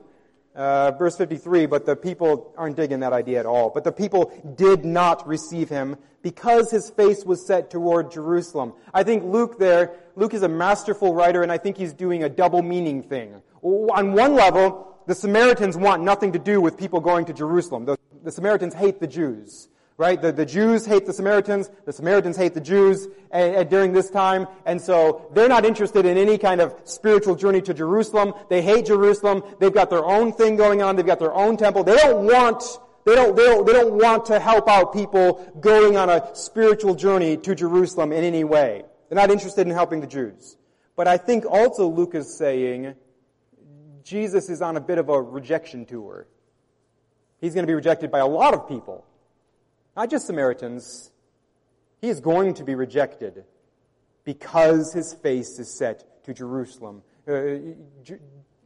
Uh, 0.56 0.92
verse 0.92 1.18
53, 1.18 1.66
but 1.66 1.86
the 1.86 1.96
people 1.96 2.54
aren't 2.58 2.76
digging 2.76 3.00
that 3.00 3.12
idea 3.12 3.40
at 3.40 3.46
all. 3.48 3.72
But 3.72 3.84
the 3.84 3.92
people 3.92 4.32
did 4.56 4.86
not 4.86 5.28
receive 5.28 5.68
him 5.68 5.98
because 6.22 6.70
his 6.70 6.92
face 6.92 7.26
was 7.26 7.46
set 7.46 7.72
toward 7.72 8.12
Jerusalem. 8.12 8.74
I 8.94 9.02
think 9.02 9.24
Luke 9.24 9.58
there, 9.58 9.96
Luke 10.16 10.36
is 10.36 10.44
a 10.44 10.48
masterful 10.48 11.16
writer 11.16 11.42
and 11.42 11.52
I 11.52 11.58
think 11.58 11.78
he's 11.78 11.92
doing 11.92 12.24
a 12.24 12.30
double 12.30 12.62
meaning 12.62 13.02
thing. 13.02 13.42
On 13.64 14.14
one 14.14 14.36
level, 14.36 14.96
the 15.08 15.16
Samaritans 15.16 15.76
want 15.76 16.04
nothing 16.04 16.34
to 16.34 16.40
do 16.40 16.62
with 16.62 16.78
people 16.78 17.00
going 17.00 17.26
to 17.26 17.34
Jerusalem. 17.34 17.86
The, 17.86 17.98
the 18.24 18.32
Samaritans 18.32 18.76
hate 18.76 19.00
the 19.00 19.08
Jews 19.08 19.70
right? 19.98 20.22
The, 20.22 20.32
the 20.32 20.46
Jews 20.46 20.86
hate 20.86 21.06
the 21.06 21.14
Samaritans, 21.14 21.70
the 21.86 21.94
Samaritans 21.94 22.38
hate 22.38 22.54
the 22.54 22.62
Jews 22.62 23.08
and, 23.32 23.56
and 23.56 23.70
during 23.70 23.94
this 23.94 24.10
time, 24.10 24.48
and 24.66 24.82
so 24.82 25.30
they're 25.34 25.50
not 25.50 25.66
interested 25.66 26.06
in 26.06 26.18
any 26.18 26.38
kind 26.38 26.62
of 26.62 26.76
spiritual 26.86 27.36
journey 27.36 27.62
to 27.62 27.74
Jerusalem. 27.74 28.34
They 28.50 28.62
hate 28.62 28.86
Jerusalem. 28.86 29.44
They've 29.60 29.74
got 29.74 29.90
their 29.90 30.06
own 30.06 30.34
thing 30.34 30.56
going 30.56 30.82
on. 30.82 30.96
They've 30.96 31.06
got 31.06 31.20
their 31.20 31.34
own 31.34 31.58
temple. 31.58 31.84
They 31.84 31.96
don't 31.96 32.26
want 32.26 32.64
they 33.06 33.16
don't, 33.16 33.36
they 33.36 33.44
don't, 33.44 33.66
they 33.68 33.74
don't 33.74 33.96
want 33.96 34.26
to 34.28 34.40
help 34.40 34.70
out 34.70 34.94
people 34.94 35.54
going 35.60 35.98
on 35.98 36.10
a 36.10 36.34
spiritual 36.36 36.96
journey 36.96 37.36
to 37.38 37.54
Jerusalem 37.54 38.14
in 38.14 38.24
any 38.24 38.46
way. 38.46 38.84
They're 39.10 39.18
not 39.18 39.30
interested 39.30 39.68
in 39.68 39.74
helping 39.74 40.00
the 40.00 40.08
Jews. 40.08 40.56
But 40.96 41.08
I 41.08 41.18
think 41.18 41.46
also 41.46 41.88
Luke 41.88 42.16
is 42.16 42.34
saying 42.34 42.96
Jesus 44.04 44.50
is 44.50 44.62
on 44.62 44.78
a 44.78 44.82
bit 44.82 45.00
of 45.00 45.10
a 45.10 45.22
rejection 45.22 45.86
tour. 45.86 46.28
He's 47.42 47.54
going 47.54 47.64
to 47.64 47.68
be 47.68 47.74
rejected 47.74 48.10
by 48.10 48.20
a 48.20 48.28
lot 48.28 48.54
of 48.54 48.70
people 48.70 49.06
not 49.96 50.10
just 50.10 50.28
Samaritans. 50.28 51.12
He 52.02 52.10
is 52.10 52.20
going 52.20 52.56
to 52.56 52.64
be 52.64 52.76
rejected 52.76 53.46
because 54.24 54.94
his 54.94 55.14
face 55.14 55.60
is 55.60 55.70
set 55.70 56.24
to 56.26 56.34
Jerusalem. 56.34 57.02
Uh, 57.28 57.76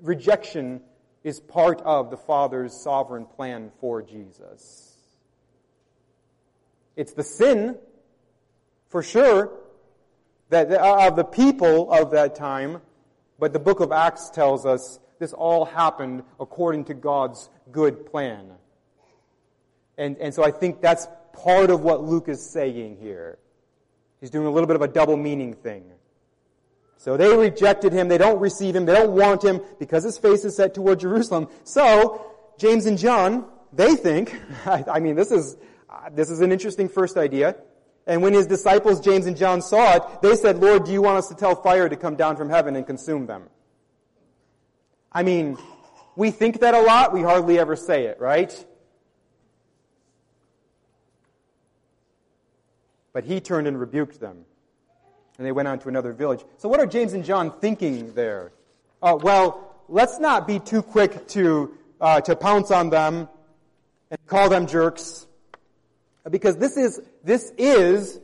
rejection 0.02 0.82
is 1.24 1.40
part 1.40 1.82
of 1.82 2.10
the 2.10 2.18
Father's 2.18 2.74
sovereign 2.74 3.26
plan 3.26 3.72
for 3.80 4.02
Jesus. 4.02 4.96
It's 6.96 7.14
the 7.14 7.24
sin, 7.24 7.78
for 8.90 9.04
sure, 9.04 9.52
that 10.50 10.72
uh, 10.72 11.08
of 11.08 11.16
the 11.16 11.24
people 11.24 11.92
of 11.92 12.12
that 12.12 12.36
time, 12.36 12.82
but 13.38 13.54
the 13.54 13.60
book 13.60 13.82
of 13.82 13.92
Acts 13.92 14.30
tells 14.30 14.66
us 14.66 15.00
this 15.20 15.34
all 15.34 15.66
happened 15.66 16.24
according 16.40 16.86
to 16.86 16.94
God's 16.94 17.50
good 17.72 18.06
plan. 18.06 18.52
And, 19.98 20.18
and 20.18 20.34
so 20.34 20.44
I 20.44 20.52
think 20.52 20.82
that's 20.82 21.08
part 21.44 21.70
of 21.70 21.82
what 21.82 22.04
Luke 22.04 22.28
is 22.28 22.52
saying 22.52 22.98
here. 23.02 23.38
He's 24.20 24.30
doing 24.30 24.48
a 24.48 24.52
little 24.52 24.68
bit 24.68 24.76
of 24.76 24.82
a 24.82 24.88
double 24.88 25.18
meaning 25.18 25.54
thing. 25.54 25.84
So 26.98 27.16
they 27.16 27.36
rejected 27.36 27.94
him. 27.94 28.08
They 28.08 28.18
don't 28.18 28.40
receive 28.40 28.76
him. 28.76 28.86
They 28.86 28.94
don't 28.94 29.12
want 29.12 29.44
him 29.44 29.62
because 29.80 30.04
his 30.04 30.18
face 30.18 30.44
is 30.44 30.56
set 30.56 30.74
toward 30.74 31.00
Jerusalem. 31.00 31.48
So 31.64 32.26
James 32.58 32.88
and 32.88 32.98
John, 32.98 33.46
they 33.72 33.96
think, 33.96 34.36
I, 34.66 35.00
mean, 35.00 35.16
this 35.16 35.32
is, 35.32 35.58
uh, 35.90 36.10
this 36.12 36.30
is 36.30 36.42
an 36.42 36.52
interesting 36.52 36.90
first 36.90 37.18
idea. 37.18 37.56
And 38.08 38.22
when 38.24 38.34
his 38.34 38.48
disciples, 38.48 39.00
James 39.00 39.26
and 39.26 39.38
John, 39.38 39.62
saw 39.62 39.96
it, 39.96 40.22
they 40.22 40.36
said, 40.36 40.60
Lord, 40.60 40.86
do 40.86 40.92
you 40.92 41.02
want 41.02 41.18
us 41.18 41.28
to 41.28 41.36
tell 41.36 41.56
fire 41.56 41.88
to 41.88 41.96
come 41.96 42.16
down 42.16 42.38
from 42.38 42.50
heaven 42.50 42.76
and 42.76 42.88
consume 42.88 43.28
them? 43.28 43.44
I 45.12 45.24
mean, 45.24 45.58
we 46.16 46.32
think 46.32 46.62
that 46.62 46.74
a 46.74 46.82
lot. 46.82 47.14
We 47.14 47.22
hardly 47.22 47.60
ever 47.60 47.76
say 47.76 48.06
it, 48.06 48.20
right? 48.20 48.66
But 53.18 53.24
he 53.24 53.40
turned 53.42 53.66
and 53.66 53.80
rebuked 53.80 54.20
them. 54.20 54.46
And 55.40 55.48
they 55.48 55.52
went 55.52 55.68
on 55.68 55.80
to 55.80 55.90
another 55.90 56.14
village. 56.14 56.46
So 56.60 56.70
what 56.70 56.80
are 56.80 56.86
James 56.86 57.14
and 57.14 57.26
John 57.26 57.50
thinking 57.50 58.14
there? 58.14 58.52
Uh, 59.02 59.18
well, 59.20 59.76
let's 59.90 60.20
not 60.20 60.46
be 60.46 60.60
too 60.60 60.84
quick 60.84 61.28
to, 61.30 61.76
uh, 62.00 62.22
to 62.22 62.36
pounce 62.36 62.70
on 62.70 62.92
them 62.92 63.28
and 64.12 64.28
call 64.28 64.50
them 64.50 64.68
jerks. 64.68 65.26
Because 66.30 66.58
this 66.58 66.78
is, 66.78 67.02
this 67.24 67.52
is 67.58 68.20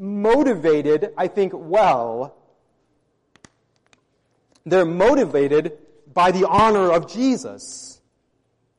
motivated, 0.00 1.12
I 1.16 1.28
think, 1.28 1.52
well. 1.54 2.34
They're 4.66 4.84
motivated 4.84 5.78
by 6.12 6.32
the 6.32 6.48
honor 6.48 6.90
of 6.90 7.08
Jesus. 7.08 8.00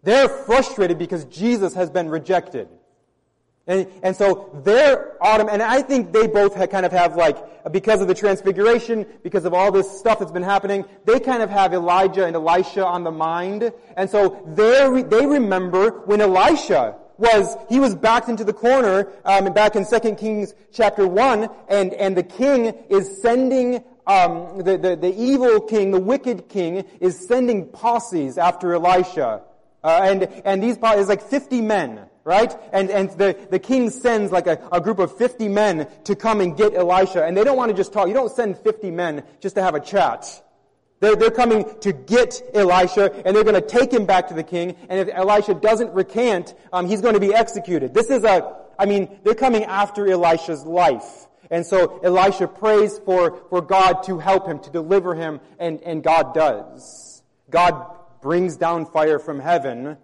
They're 0.03 0.27
frustrated 0.27 0.99
because 0.99 1.23
Jesus 1.23 1.75
has 1.75 1.89
been 1.89 2.09
rejected. 2.09 2.67
And, 3.67 3.87
and 4.03 4.15
so 4.15 4.51
they're 4.63 5.17
autumn, 5.23 5.49
and 5.49 5.61
I 5.61 5.81
think 5.81 6.13
they 6.13 6.27
both 6.27 6.53
kind 6.69 6.85
of 6.85 6.91
have 6.91 7.15
like, 7.15 7.71
because 7.71 7.99
of 7.99 8.07
the 8.07 8.13
transfiguration, 8.13 9.07
because 9.23 9.43
of 9.43 9.55
all 9.55 9.71
this 9.71 9.89
stuff 9.99 10.19
that's 10.19 10.31
been 10.31 10.43
happening, 10.43 10.85
they 11.05 11.19
kind 11.19 11.41
of 11.41 11.49
have 11.49 11.73
Elijah 11.73 12.25
and 12.25 12.35
Elisha 12.35 12.85
on 12.85 13.03
the 13.03 13.11
mind. 13.11 13.71
And 13.97 14.07
so 14.07 14.43
they 14.55 15.01
they 15.01 15.25
remember 15.25 16.01
when 16.05 16.21
Elisha 16.21 16.95
was, 17.17 17.57
he 17.67 17.79
was 17.79 17.95
backed 17.95 18.29
into 18.29 18.43
the 18.43 18.53
corner, 18.53 19.07
um, 19.23 19.51
back 19.53 19.75
in 19.75 19.85
2 19.85 20.15
Kings 20.15 20.53
chapter 20.71 21.07
1, 21.07 21.49
and, 21.67 21.93
and 21.93 22.15
the 22.15 22.23
king 22.23 22.67
is 22.89 23.19
sending 23.21 23.83
um, 24.05 24.59
the, 24.59 24.77
the, 24.77 24.95
the 24.95 25.13
evil 25.15 25.61
king, 25.61 25.89
the 25.89 25.99
wicked 25.99 26.49
king, 26.49 26.85
is 26.99 27.27
sending 27.27 27.65
posses 27.65 28.37
after 28.37 28.73
Elisha. 28.75 29.41
Uh, 29.83 30.01
and, 30.03 30.23
and 30.45 30.61
these 30.61 30.77
posses, 30.77 31.07
like 31.07 31.23
50 31.23 31.61
men 31.61 32.01
right? 32.25 32.53
And, 32.73 32.89
and 32.89 33.09
the, 33.11 33.37
the 33.49 33.59
king 33.59 33.89
sends 33.91 34.31
like 34.31 34.47
a, 34.47 34.59
a 34.71 34.81
group 34.81 34.99
of 34.99 35.15
50 35.15 35.47
men 35.47 35.87
to 36.05 36.15
come 36.15 36.41
and 36.41 36.57
get 36.57 36.73
Elisha. 36.73 37.23
And 37.23 37.37
they 37.37 37.45
don't 37.45 37.55
want 37.55 37.69
to 37.69 37.77
just 37.77 37.93
talk. 37.93 38.07
You 38.09 38.13
don't 38.13 38.31
send 38.31 38.57
50 38.57 38.91
men 38.91 39.23
just 39.39 39.55
to 39.55 39.61
have 39.61 39.75
a 39.75 39.79
chat. 39.79 40.43
They're, 40.99 41.15
they're 41.15 41.29
coming 41.29 41.65
to 41.81 41.93
get 41.93 42.41
Elisha, 42.53 43.11
and 43.25 43.35
they're 43.35 43.43
going 43.43 43.61
to 43.61 43.61
take 43.61 43.93
him 43.93 44.05
back 44.05 44.29
to 44.29 44.33
the 44.33 44.43
king. 44.43 44.75
And 44.89 44.99
if 44.99 45.15
Elisha 45.15 45.53
doesn't 45.53 45.93
recant, 45.93 46.55
um, 46.73 46.87
he's 46.87 47.01
going 47.01 47.13
to 47.13 47.19
be 47.19 47.33
executed. 47.33 47.93
This 47.93 48.09
is 48.09 48.23
a, 48.23 48.55
I 48.79 48.85
mean, 48.85 49.19
they're 49.23 49.35
coming 49.35 49.63
after 49.63 50.07
Elisha's 50.09 50.65
life. 50.65 51.27
And 51.51 51.63
so 51.63 51.99
Elisha 52.03 52.47
prays 52.47 52.97
for, 52.99 53.43
for 53.49 53.61
God 53.61 54.03
to 54.03 54.17
help 54.17 54.47
him, 54.47 54.57
to 54.59 54.71
deliver 54.71 55.13
him, 55.13 55.41
and, 55.59 55.79
and 55.83 56.01
God 56.01 56.33
does. 56.33 57.21
God 57.51 57.85
brings 58.21 58.57
down 58.57 58.87
fire 58.87 59.19
from 59.19 59.39
heaven 59.39 59.97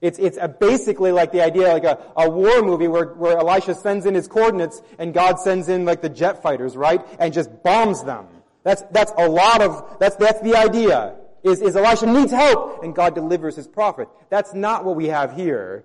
it's, 0.00 0.18
it's 0.18 0.38
basically 0.60 1.10
like 1.10 1.32
the 1.32 1.42
idea, 1.42 1.72
like 1.72 1.84
a, 1.84 1.98
a 2.16 2.30
war 2.30 2.62
movie 2.62 2.86
where, 2.86 3.06
where 3.06 3.36
Elisha 3.36 3.74
sends 3.74 4.06
in 4.06 4.14
his 4.14 4.28
coordinates 4.28 4.80
and 4.98 5.12
God 5.12 5.40
sends 5.40 5.68
in 5.68 5.84
like 5.84 6.02
the 6.02 6.08
jet 6.08 6.42
fighters, 6.42 6.76
right? 6.76 7.04
And 7.18 7.32
just 7.32 7.62
bombs 7.62 8.04
them. 8.04 8.26
That's, 8.62 8.82
that's 8.92 9.12
a 9.18 9.28
lot 9.28 9.60
of, 9.60 9.98
that's, 9.98 10.16
that's 10.16 10.40
the 10.40 10.54
idea. 10.56 11.16
Is, 11.42 11.60
is 11.60 11.74
Elisha 11.76 12.06
needs 12.06 12.32
help 12.32 12.82
and 12.84 12.94
God 12.94 13.14
delivers 13.14 13.56
his 13.56 13.66
prophet. 13.66 14.08
That's 14.30 14.54
not 14.54 14.84
what 14.84 14.94
we 14.94 15.06
have 15.06 15.34
here. 15.34 15.84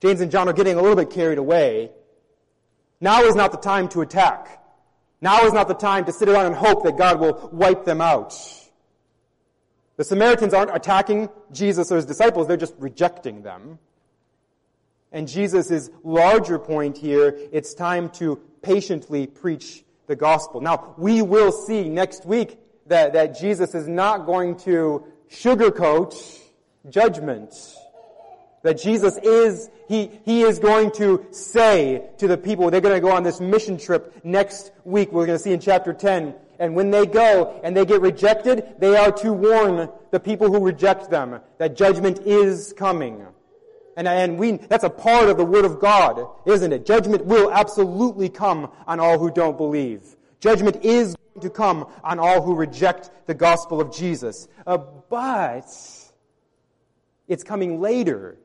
James 0.00 0.20
and 0.20 0.30
John 0.30 0.48
are 0.48 0.52
getting 0.52 0.76
a 0.76 0.80
little 0.82 0.96
bit 0.96 1.10
carried 1.10 1.38
away. 1.38 1.92
Now 3.00 3.22
is 3.22 3.36
not 3.36 3.52
the 3.52 3.58
time 3.58 3.88
to 3.90 4.00
attack. 4.00 4.60
Now 5.20 5.46
is 5.46 5.52
not 5.52 5.68
the 5.68 5.74
time 5.74 6.06
to 6.06 6.12
sit 6.12 6.28
around 6.28 6.46
and 6.46 6.56
hope 6.56 6.82
that 6.84 6.96
God 6.96 7.20
will 7.20 7.50
wipe 7.52 7.84
them 7.84 8.00
out. 8.00 8.36
The 9.96 10.04
Samaritans 10.04 10.54
aren't 10.54 10.74
attacking 10.74 11.28
Jesus 11.52 11.92
or 11.92 11.96
his 11.96 12.06
disciples, 12.06 12.48
they're 12.48 12.56
just 12.56 12.74
rejecting 12.78 13.42
them. 13.42 13.78
And 15.12 15.28
Jesus' 15.28 15.90
larger 16.02 16.58
point 16.58 16.96
here, 16.96 17.38
it's 17.52 17.74
time 17.74 18.08
to 18.10 18.40
patiently 18.62 19.26
preach 19.26 19.84
the 20.06 20.16
gospel. 20.16 20.60
Now, 20.60 20.94
we 20.96 21.20
will 21.20 21.52
see 21.52 21.88
next 21.88 22.24
week 22.24 22.58
that, 22.86 23.12
that 23.12 23.38
Jesus 23.38 23.74
is 23.74 23.86
not 23.86 24.24
going 24.24 24.56
to 24.60 25.04
sugarcoat 25.30 26.40
judgment. 26.88 27.54
That 28.62 28.80
Jesus 28.80 29.18
is, 29.18 29.68
he, 29.88 30.10
he 30.24 30.42
is 30.42 30.58
going 30.58 30.92
to 30.92 31.26
say 31.30 32.08
to 32.18 32.28
the 32.28 32.38
people, 32.38 32.70
they're 32.70 32.80
going 32.80 32.94
to 32.94 33.00
go 33.00 33.10
on 33.10 33.22
this 33.22 33.40
mission 33.40 33.76
trip 33.76 34.24
next 34.24 34.72
week. 34.84 35.12
We're 35.12 35.26
going 35.26 35.38
to 35.38 35.42
see 35.42 35.52
in 35.52 35.60
chapter 35.60 35.92
10. 35.92 36.34
And 36.62 36.76
when 36.76 36.92
they 36.92 37.06
go 37.06 37.60
and 37.64 37.76
they 37.76 37.84
get 37.84 38.00
rejected, 38.00 38.76
they 38.78 38.96
are 38.96 39.10
to 39.10 39.32
warn 39.32 39.90
the 40.12 40.20
people 40.20 40.46
who 40.46 40.64
reject 40.64 41.10
them 41.10 41.40
that 41.58 41.76
judgment 41.76 42.20
is 42.24 42.72
coming. 42.74 43.26
And, 43.96 44.06
and 44.06 44.38
we, 44.38 44.52
that's 44.52 44.84
a 44.84 44.88
part 44.88 45.28
of 45.28 45.38
the 45.38 45.44
Word 45.44 45.64
of 45.64 45.80
God, 45.80 46.24
isn't 46.46 46.72
it? 46.72 46.86
Judgment 46.86 47.26
will 47.26 47.52
absolutely 47.52 48.28
come 48.28 48.70
on 48.86 49.00
all 49.00 49.18
who 49.18 49.28
don't 49.32 49.56
believe. 49.56 50.04
Judgment 50.38 50.84
is 50.84 51.16
going 51.34 51.42
to 51.42 51.50
come 51.50 51.88
on 52.04 52.20
all 52.20 52.40
who 52.42 52.54
reject 52.54 53.10
the 53.26 53.34
gospel 53.34 53.80
of 53.80 53.92
Jesus. 53.92 54.46
Uh, 54.64 54.78
but 55.10 55.66
it's 57.26 57.42
coming 57.42 57.80
later. 57.80 58.38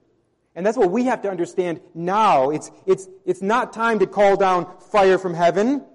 And 0.56 0.66
that's 0.66 0.76
what 0.76 0.90
we 0.90 1.06
have 1.06 1.22
to 1.22 1.30
understand 1.30 1.82
now. 1.94 2.50
It's, 2.50 2.72
it's, 2.88 3.08
it's 3.28 3.44
not 3.44 3.74
time 3.74 4.00
to 4.00 4.08
call 4.08 4.38
down 4.38 4.80
fire 4.92 5.20
from 5.20 5.36
heaven. 5.36 5.86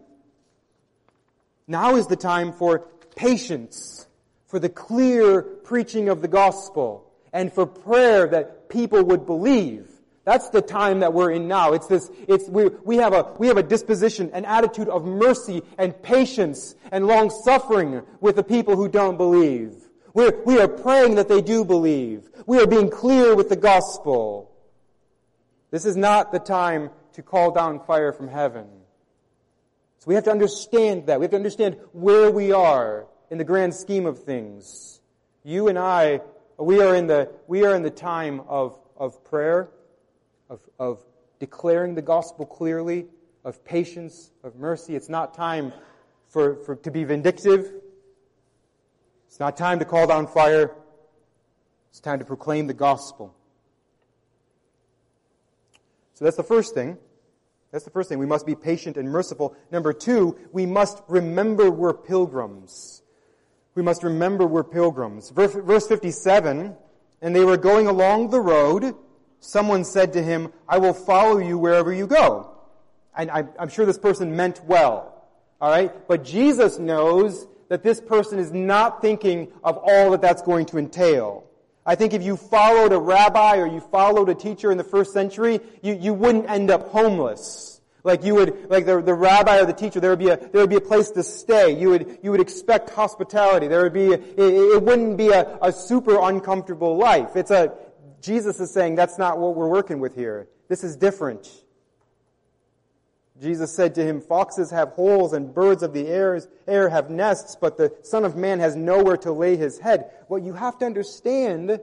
Now 1.66 1.96
is 1.96 2.06
the 2.06 2.16
time 2.16 2.52
for 2.52 2.80
patience, 3.16 4.06
for 4.46 4.58
the 4.58 4.68
clear 4.68 5.42
preaching 5.42 6.08
of 6.08 6.22
the 6.22 6.28
gospel, 6.28 7.10
and 7.32 7.52
for 7.52 7.66
prayer 7.66 8.26
that 8.28 8.68
people 8.68 9.02
would 9.02 9.26
believe. 9.26 9.88
That's 10.24 10.50
the 10.50 10.62
time 10.62 11.00
that 11.00 11.12
we're 11.12 11.32
in 11.32 11.48
now. 11.48 11.72
It's 11.72 11.88
this, 11.88 12.10
it's, 12.28 12.48
we, 12.48 12.68
we 12.84 12.96
have 12.96 13.12
a, 13.12 13.34
we 13.38 13.48
have 13.48 13.56
a 13.56 13.62
disposition, 13.62 14.30
an 14.32 14.44
attitude 14.44 14.88
of 14.88 15.04
mercy 15.04 15.62
and 15.78 16.00
patience 16.00 16.76
and 16.92 17.06
long 17.06 17.30
suffering 17.30 18.02
with 18.20 18.36
the 18.36 18.44
people 18.44 18.76
who 18.76 18.88
don't 18.88 19.16
believe. 19.16 19.74
We're, 20.14 20.42
we 20.44 20.60
are 20.60 20.68
praying 20.68 21.16
that 21.16 21.28
they 21.28 21.40
do 21.40 21.64
believe. 21.64 22.28
We 22.46 22.60
are 22.60 22.66
being 22.66 22.90
clear 22.90 23.34
with 23.34 23.48
the 23.48 23.56
gospel. 23.56 24.52
This 25.70 25.84
is 25.84 25.96
not 25.96 26.32
the 26.32 26.38
time 26.38 26.90
to 27.14 27.22
call 27.22 27.50
down 27.50 27.80
fire 27.80 28.12
from 28.12 28.28
heaven. 28.28 28.66
So 30.02 30.08
we 30.08 30.16
have 30.16 30.24
to 30.24 30.32
understand 30.32 31.06
that. 31.06 31.20
We 31.20 31.24
have 31.26 31.30
to 31.30 31.36
understand 31.36 31.76
where 31.92 32.28
we 32.28 32.50
are 32.50 33.06
in 33.30 33.38
the 33.38 33.44
grand 33.44 33.72
scheme 33.72 34.04
of 34.04 34.24
things. 34.24 35.00
You 35.44 35.68
and 35.68 35.78
I, 35.78 36.22
we 36.58 36.82
are 36.82 36.96
in 36.96 37.06
the, 37.06 37.30
we 37.46 37.64
are 37.64 37.76
in 37.76 37.84
the 37.84 37.90
time 37.90 38.40
of, 38.48 38.76
of 38.96 39.22
prayer 39.22 39.68
of, 40.50 40.58
of 40.76 40.98
declaring 41.38 41.94
the 41.94 42.02
gospel 42.02 42.46
clearly, 42.46 43.06
of 43.44 43.64
patience, 43.64 44.32
of 44.42 44.56
mercy. 44.56 44.96
It's 44.96 45.08
not 45.08 45.34
time 45.34 45.72
for, 46.30 46.56
for, 46.56 46.74
to 46.74 46.90
be 46.90 47.04
vindictive. 47.04 47.72
It's 49.28 49.38
not 49.38 49.56
time 49.56 49.78
to 49.78 49.84
call 49.84 50.08
down 50.08 50.26
fire. 50.26 50.72
It's 51.90 52.00
time 52.00 52.18
to 52.18 52.24
proclaim 52.24 52.66
the 52.66 52.74
gospel. 52.74 53.36
So 56.14 56.24
that's 56.24 56.36
the 56.36 56.42
first 56.42 56.74
thing. 56.74 56.98
That's 57.72 57.84
the 57.84 57.90
first 57.90 58.10
thing. 58.10 58.18
We 58.18 58.26
must 58.26 58.46
be 58.46 58.54
patient 58.54 58.96
and 58.98 59.10
merciful. 59.10 59.56
Number 59.70 59.92
two, 59.94 60.36
we 60.52 60.66
must 60.66 61.02
remember 61.08 61.70
we're 61.70 61.94
pilgrims. 61.94 63.02
We 63.74 63.82
must 63.82 64.02
remember 64.02 64.46
we're 64.46 64.62
pilgrims. 64.62 65.30
Verse, 65.30 65.54
verse 65.54 65.88
57, 65.88 66.76
and 67.22 67.34
they 67.34 67.44
were 67.44 67.56
going 67.56 67.86
along 67.86 68.28
the 68.28 68.40
road, 68.40 68.94
someone 69.40 69.84
said 69.84 70.12
to 70.12 70.22
him, 70.22 70.52
I 70.68 70.76
will 70.78 70.92
follow 70.92 71.38
you 71.38 71.56
wherever 71.56 71.92
you 71.92 72.06
go. 72.06 72.50
And 73.16 73.30
I'm 73.30 73.68
sure 73.68 73.86
this 73.86 73.98
person 73.98 74.36
meant 74.36 74.62
well. 74.66 75.24
Alright? 75.60 76.08
But 76.08 76.24
Jesus 76.24 76.78
knows 76.78 77.46
that 77.68 77.82
this 77.82 78.00
person 78.00 78.38
is 78.38 78.52
not 78.52 79.00
thinking 79.00 79.48
of 79.64 79.78
all 79.78 80.10
that 80.10 80.20
that's 80.20 80.42
going 80.42 80.66
to 80.66 80.78
entail. 80.78 81.44
I 81.84 81.96
think 81.96 82.14
if 82.14 82.22
you 82.22 82.36
followed 82.36 82.92
a 82.92 82.98
rabbi 82.98 83.56
or 83.56 83.66
you 83.66 83.80
followed 83.80 84.28
a 84.28 84.34
teacher 84.34 84.70
in 84.70 84.78
the 84.78 84.84
first 84.84 85.12
century, 85.12 85.60
you, 85.82 85.94
you 85.94 86.14
wouldn't 86.14 86.48
end 86.48 86.70
up 86.70 86.88
homeless. 86.88 87.80
Like 88.04 88.24
you 88.24 88.34
would, 88.34 88.70
like 88.70 88.86
the, 88.86 89.00
the 89.00 89.14
rabbi 89.14 89.58
or 89.58 89.66
the 89.66 89.72
teacher, 89.72 90.00
there 90.00 90.10
would 90.10 90.18
be 90.18 90.28
a, 90.28 90.36
there 90.36 90.60
would 90.60 90.70
be 90.70 90.76
a 90.76 90.80
place 90.80 91.10
to 91.12 91.22
stay. 91.22 91.78
You 91.78 91.90
would, 91.90 92.18
you 92.22 92.30
would 92.32 92.40
expect 92.40 92.90
hospitality. 92.90 93.68
There 93.68 93.82
would 93.82 93.92
be, 93.92 94.12
it, 94.12 94.38
it, 94.38 94.82
wouldn't 94.82 95.16
be 95.16 95.28
a, 95.30 95.58
a 95.62 95.72
super 95.72 96.20
uncomfortable 96.20 96.96
life. 96.96 97.36
It's 97.36 97.50
a, 97.50 97.72
Jesus 98.20 98.60
is 98.60 98.72
saying 98.72 98.96
that's 98.96 99.18
not 99.18 99.38
what 99.38 99.54
we're 99.54 99.68
working 99.68 100.00
with 100.00 100.14
here. 100.14 100.48
This 100.68 100.82
is 100.84 100.96
different. 100.96 101.48
Jesus 103.42 103.74
said 103.74 103.96
to 103.96 104.04
him, 104.04 104.20
Foxes 104.20 104.70
have 104.70 104.90
holes 104.90 105.32
and 105.32 105.52
birds 105.52 105.82
of 105.82 105.92
the 105.92 106.06
air 106.06 106.88
have 106.88 107.10
nests, 107.10 107.56
but 107.60 107.76
the 107.76 107.92
Son 108.02 108.24
of 108.24 108.36
Man 108.36 108.60
has 108.60 108.76
nowhere 108.76 109.16
to 109.18 109.32
lay 109.32 109.56
his 109.56 109.80
head. 109.80 110.10
What 110.28 110.44
you 110.44 110.52
have 110.52 110.78
to 110.78 110.86
understand, 110.86 111.80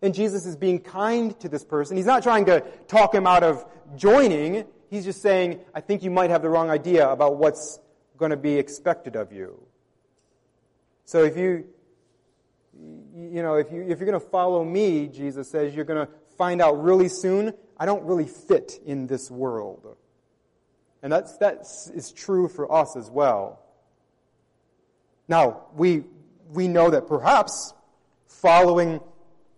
and 0.00 0.14
Jesus 0.14 0.46
is 0.46 0.56
being 0.56 0.78
kind 0.78 1.38
to 1.40 1.48
this 1.48 1.64
person, 1.64 1.96
he's 1.96 2.06
not 2.06 2.22
trying 2.22 2.44
to 2.46 2.60
talk 2.86 3.12
him 3.12 3.26
out 3.26 3.42
of 3.42 3.66
joining. 3.96 4.64
He's 4.88 5.04
just 5.04 5.20
saying, 5.20 5.58
I 5.74 5.80
think 5.80 6.04
you 6.04 6.10
might 6.10 6.30
have 6.30 6.42
the 6.42 6.48
wrong 6.48 6.70
idea 6.70 7.08
about 7.08 7.36
what's 7.38 7.80
going 8.16 8.30
to 8.30 8.36
be 8.36 8.54
expected 8.54 9.16
of 9.16 9.32
you. 9.32 9.60
So 11.06 11.24
if 11.24 11.36
you, 11.36 11.64
you 13.16 13.42
know, 13.42 13.56
if, 13.56 13.72
you, 13.72 13.82
if 13.82 13.98
you're 13.98 14.08
going 14.08 14.12
to 14.20 14.28
follow 14.28 14.64
me, 14.64 15.08
Jesus 15.08 15.50
says, 15.50 15.74
you're 15.74 15.84
going 15.84 16.06
to 16.06 16.12
find 16.38 16.62
out 16.62 16.80
really 16.80 17.08
soon, 17.08 17.52
I 17.76 17.84
don't 17.84 18.04
really 18.04 18.28
fit 18.28 18.78
in 18.86 19.08
this 19.08 19.28
world. 19.28 19.96
And 21.02 21.12
that's, 21.12 21.36
that 21.38 21.60
is 21.94 22.12
true 22.14 22.48
for 22.48 22.70
us 22.70 22.96
as 22.96 23.10
well. 23.10 23.60
Now, 25.28 25.66
we, 25.74 26.04
we 26.52 26.68
know 26.68 26.90
that 26.90 27.06
perhaps 27.06 27.72
following 28.26 29.00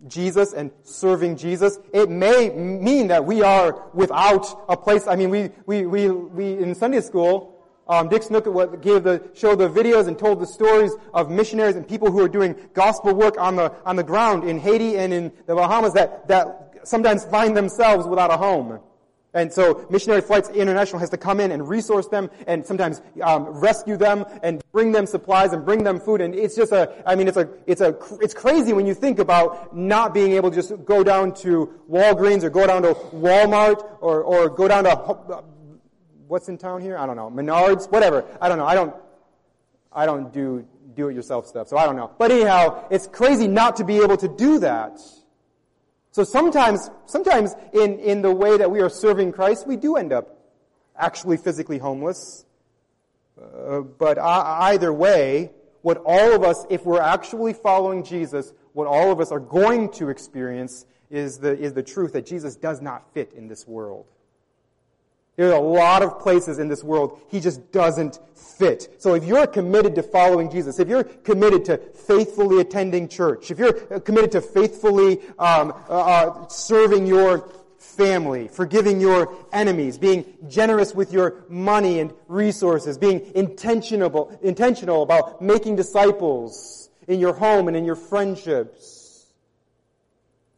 Jesus 0.07 0.53
and 0.53 0.71
serving 0.83 1.37
Jesus, 1.37 1.79
it 1.93 2.11
may 2.11 2.51
mean 2.51 3.09
that 3.09 3.25
we 3.25 3.43
are 3.43 3.89
without 3.95 4.65
a 4.69 4.77
place. 4.77 5.07
I 5.07 5.17
mean, 5.17 5.31
we, 5.31 5.51
we, 5.67 5.87
we, 5.87 6.11
we 6.11 6.59
in 6.59 6.75
Sunday 6.75 7.01
school, 7.01 7.53
um, 7.89 8.09
Dick 8.09 8.23
Snook 8.23 8.45
gave 8.83 9.03
the, 9.03 9.29
showed 9.35 9.59
the 9.59 9.69
videos 9.69 10.09
and 10.09 10.19
told 10.19 10.41
the 10.41 10.47
stories 10.47 10.93
of 11.13 11.31
missionaries 11.31 11.77
and 11.77 11.87
people 11.87 12.11
who 12.11 12.21
are 12.21 12.29
doing 12.29 12.55
gospel 12.75 13.15
work 13.15 13.39
on 13.39 13.57
the, 13.57 13.73
on 13.85 13.97
the 13.97 14.05
ground 14.05 14.45
in 14.45 14.59
Haiti 14.59 14.97
and 14.97 15.13
in 15.13 15.33
the 15.47 15.55
Bahamas 15.55 15.95
that, 15.95 16.29
that 16.29 16.81
sometimes 16.85 17.25
find 17.25 17.57
themselves 17.57 18.07
without 18.07 18.31
a 18.31 18.37
home. 18.37 18.81
And 19.35 19.51
so 19.53 19.87
Missionary 19.89 20.21
Flights 20.21 20.51
International 20.51 20.99
has 21.01 21.09
to 21.11 21.17
come 21.17 21.41
in 21.41 21.53
and 21.53 21.67
resource 21.67 22.07
them 22.09 22.31
and 22.47 22.67
sometimes 22.67 23.01
um, 23.23 23.45
rescue 23.47 23.97
them 23.97 24.27
and 24.43 24.63
bring 24.73 24.93
them 24.93 25.07
supplies 25.07 25.55
and 25.55 25.65
bring 25.65 25.85
them 25.85 25.99
food. 26.01 26.21
And 26.21 26.35
it's 26.35 26.55
just 26.55 26.73
a, 26.73 27.03
I 27.07 27.15
mean, 27.15 27.29
it's 27.29 27.39
a, 27.39 27.49
it's 27.67 27.81
a, 27.81 27.97
it's 28.21 28.35
crazy 28.35 28.75
when 28.75 28.87
you 28.87 28.95
think 28.95 29.19
about 29.19 29.75
not 29.75 30.13
being 30.13 30.33
able 30.33 30.51
to 30.51 30.57
just 30.57 30.85
go 30.85 31.03
down 31.03 31.33
to 31.37 31.73
Walgreens 31.91 32.43
or 32.43 32.51
go 32.51 32.67
down 32.67 32.83
to 32.83 32.95
Walmart 32.95 33.83
or, 34.01 34.23
or 34.23 34.51
go 34.51 34.69
down 34.69 34.85
to 34.85 35.45
what's 36.29 36.49
in 36.49 36.59
town 36.59 36.81
here? 36.81 36.97
I 36.99 37.07
don't 37.07 37.17
know. 37.17 37.31
Menards, 37.31 37.91
whatever. 37.91 38.25
I 38.41 38.49
don't 38.49 38.59
know. 38.59 38.67
I 38.67 38.75
don't, 38.75 38.95
I 39.93 40.07
don't 40.07 40.33
do 40.33 40.67
do-it-yourself 40.95 41.47
stuff, 41.47 41.69
so 41.69 41.79
I 41.79 41.87
don't 41.87 41.97
know. 41.97 42.11
But 42.19 42.31
anyhow, 42.31 42.87
it's 42.91 43.07
crazy 43.07 43.49
not 43.49 43.77
to 43.77 43.85
be 43.85 43.99
able 43.99 44.19
to 44.19 44.29
do 44.29 44.59
that. 44.59 45.01
So 46.13 46.25
sometimes, 46.25 46.91
sometimes 47.07 47.55
in, 47.73 47.99
in 47.99 48.23
the 48.23 48.31
way 48.31 48.59
that 48.59 48.71
we 48.71 48.81
are 48.81 48.91
serving 48.91 49.33
Christ, 49.33 49.67
we 49.67 49.77
do 49.77 49.97
end 49.97 50.13
up 50.13 50.39
actually 50.97 51.39
physically 51.39 51.79
homeless. 51.79 52.45
Uh, 53.41 53.81
but 53.81 54.19
either 54.19 54.93
way, 54.93 55.51
what 55.81 56.03
all 56.05 56.35
of 56.35 56.45
us, 56.45 56.67
if 56.69 56.85
we're 56.85 57.01
actually 57.01 57.55
following 57.55 58.05
Jesus, 58.05 58.53
what 58.75 58.87
all 58.87 59.11
of 59.11 59.21
us 59.21 59.33
are 59.33 59.41
going 59.41 59.91
to 59.93 60.11
experience 60.11 60.85
is 61.11 61.39
the, 61.39 61.59
is 61.59 61.73
the 61.73 61.83
truth 61.83 62.13
that 62.13 62.27
Jesus 62.27 62.57
does 62.57 62.83
not 62.83 63.13
fit 63.15 63.33
in 63.33 63.49
this 63.49 63.67
world. 63.67 64.12
There 65.37 65.49
are 65.49 65.55
a 65.55 65.61
lot 65.61 66.03
of 66.03 66.21
places 66.21 66.59
in 66.59 66.69
this 66.69 66.85
world 66.85 67.21
he 67.29 67.41
just 67.41 67.73
doesn't 67.73 68.19
fit. 68.35 68.95
So 68.99 69.15
if 69.15 69.25
you're 69.25 69.47
committed 69.47 69.95
to 69.95 70.03
following 70.03 70.51
Jesus, 70.51 70.79
if 70.79 70.89
you're 70.89 71.05
committed 71.05 71.65
to 71.67 71.79
faithfully 71.79 72.61
attending 72.61 73.09
church, 73.09 73.51
if 73.51 73.59
you're 73.59 73.73
committed 74.01 74.33
to 74.33 74.41
faithfully 74.41 75.21
um, 75.39 75.73
uh, 75.89 75.93
uh, 75.93 76.49
serving 76.49 77.07
your 77.07 77.51
family, 77.79 78.49
forgiving 78.49 79.01
your 79.01 79.35
enemies, 79.53 79.99
being 79.99 80.25
generous 80.49 80.95
with 80.95 81.13
your 81.13 81.45
money 81.49 81.99
and 81.99 82.13
resources, 82.29 82.99
being 82.99 83.33
intentional, 83.35 84.39
intentional 84.43 85.03
about 85.03 85.43
making 85.43 85.77
disciples 85.77 86.91
in 87.09 87.19
your 87.19 87.33
home 87.33 87.69
and 87.69 87.77
in 87.77 87.85
your 87.85 87.97
friendships. 87.97 89.27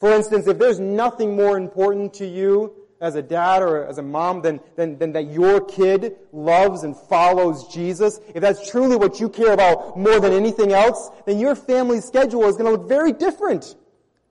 For 0.00 0.12
instance, 0.12 0.46
if 0.46 0.58
there's 0.58 0.80
nothing 0.80 1.34
more 1.34 1.56
important 1.56 2.14
to 2.14 2.26
you 2.26 2.83
as 3.04 3.16
a 3.16 3.22
dad 3.22 3.62
or 3.62 3.84
as 3.84 3.98
a 3.98 4.02
mom 4.02 4.40
than, 4.40 4.58
than, 4.76 4.96
than 4.98 5.12
that 5.12 5.30
your 5.30 5.60
kid 5.60 6.16
loves 6.32 6.84
and 6.84 6.96
follows 6.96 7.68
Jesus, 7.68 8.18
if 8.34 8.40
that's 8.40 8.70
truly 8.70 8.96
what 8.96 9.20
you 9.20 9.28
care 9.28 9.52
about 9.52 9.98
more 9.98 10.18
than 10.20 10.32
anything 10.32 10.72
else, 10.72 11.10
then 11.26 11.38
your 11.38 11.54
family 11.54 12.00
schedule 12.00 12.44
is 12.46 12.56
going 12.56 12.64
to 12.64 12.80
look 12.80 12.88
very 12.88 13.12
different 13.12 13.76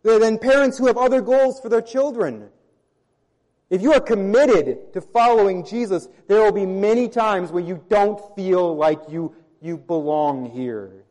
than 0.01 0.39
parents 0.39 0.79
who 0.79 0.87
have 0.87 0.97
other 0.97 1.21
goals 1.21 1.61
for 1.61 1.69
their 1.69 1.83
children. 1.83 2.49
If 3.69 3.83
you 3.83 3.93
are 3.93 4.01
committed 4.01 4.91
to 4.93 5.01
following 5.01 5.63
Jesus, 5.63 6.09
there 6.27 6.41
will 6.41 6.51
be 6.51 6.65
many 6.65 7.07
times 7.07 7.51
where 7.51 7.63
you 7.63 7.79
don't 7.89 8.19
feel 8.35 8.75
like 8.75 8.99
you, 9.07 9.35
you 9.61 9.77
belong 9.77 10.49
here. 10.49 11.05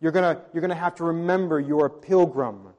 You're 0.00 0.12
gonna, 0.12 0.42
you're 0.52 0.62
gonna 0.62 0.74
have 0.74 0.96
to 0.96 1.04
remember 1.04 1.60
you're 1.60 1.86
a 1.86 1.90
pilgrim. 1.90 2.73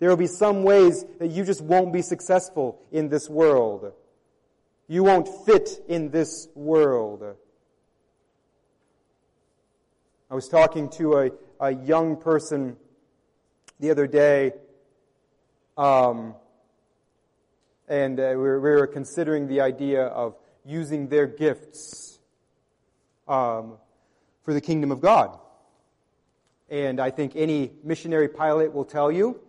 There 0.00 0.08
will 0.08 0.16
be 0.16 0.26
some 0.26 0.62
ways 0.62 1.04
that 1.18 1.28
you 1.28 1.44
just 1.44 1.60
won't 1.60 1.92
be 1.92 2.00
successful 2.00 2.80
in 2.90 3.10
this 3.10 3.28
world. 3.28 3.92
You 4.88 5.04
won't 5.04 5.28
fit 5.44 5.68
in 5.88 6.10
this 6.10 6.48
world. 6.54 7.22
I 10.30 10.34
was 10.34 10.48
talking 10.48 10.88
to 10.96 11.18
a, 11.18 11.30
a 11.60 11.74
young 11.74 12.16
person 12.16 12.76
the 13.78 13.90
other 13.90 14.06
day, 14.06 14.52
um, 15.76 16.34
and 17.86 18.18
uh, 18.18 18.28
we, 18.30 18.36
were, 18.36 18.60
we, 18.60 18.70
were, 18.70 18.86
considering 18.86 19.48
the 19.48 19.60
idea 19.60 20.04
of 20.04 20.34
using 20.64 21.08
their 21.08 21.26
gifts 21.26 22.18
um, 23.28 23.74
for 24.44 24.54
the 24.54 24.60
kingdom 24.62 24.92
of 24.92 25.00
God. 25.00 25.38
And 26.70 27.00
I 27.00 27.10
think 27.10 27.32
any 27.36 27.72
missionary 27.84 28.28
pilot 28.28 28.72
will 28.72 28.84
tell 28.84 29.12
you 29.12 29.40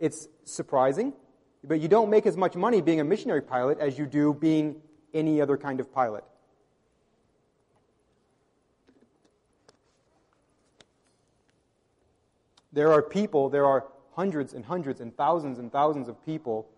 it's 0.00 0.28
surprising, 0.44 1.12
but 1.62 1.78
you 1.80 1.86
don't 1.86 2.10
make 2.10 2.26
as 2.26 2.36
much 2.36 2.56
money 2.56 2.80
being 2.80 3.00
a 3.00 3.04
missionary 3.04 3.42
pilot 3.42 3.78
as 3.78 3.98
you 3.98 4.06
do 4.06 4.34
being 4.34 4.80
any 5.12 5.40
other 5.40 5.56
kind 5.56 5.78
of 5.78 5.92
pilot. 5.92 6.24
There 12.72 12.92
are 12.92 13.02
people, 13.02 13.50
there 13.50 13.66
are 13.66 13.86
hundreds 14.14 14.54
and 14.54 14.64
hundreds 14.64 15.00
and 15.00 15.14
thousands 15.16 15.58
and 15.58 15.70
thousands 15.70 16.08
of 16.08 16.24
people 16.24 16.68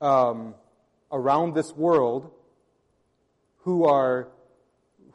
um, 0.00 0.54
around 1.10 1.54
this 1.54 1.74
world 1.74 2.30
who 3.62 3.84
are 3.84 4.28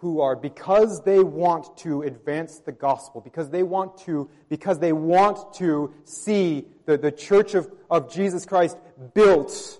who 0.05 0.21
are 0.21 0.35
because 0.35 1.01
they 1.01 1.19
want 1.19 1.75
to 1.77 2.03
advance 2.03 2.59
the 2.59 2.71
gospel, 2.71 3.21
because 3.21 3.49
they 3.49 3.63
want 3.63 3.97
to, 3.97 4.29
because 4.49 4.77
they 4.77 4.93
want 4.93 5.51
to 5.55 5.91
see 6.03 6.63
the, 6.85 6.95
the 6.95 7.11
church 7.11 7.55
of, 7.55 7.67
of 7.89 8.13
Jesus 8.13 8.45
Christ 8.45 8.77
built 9.15 9.79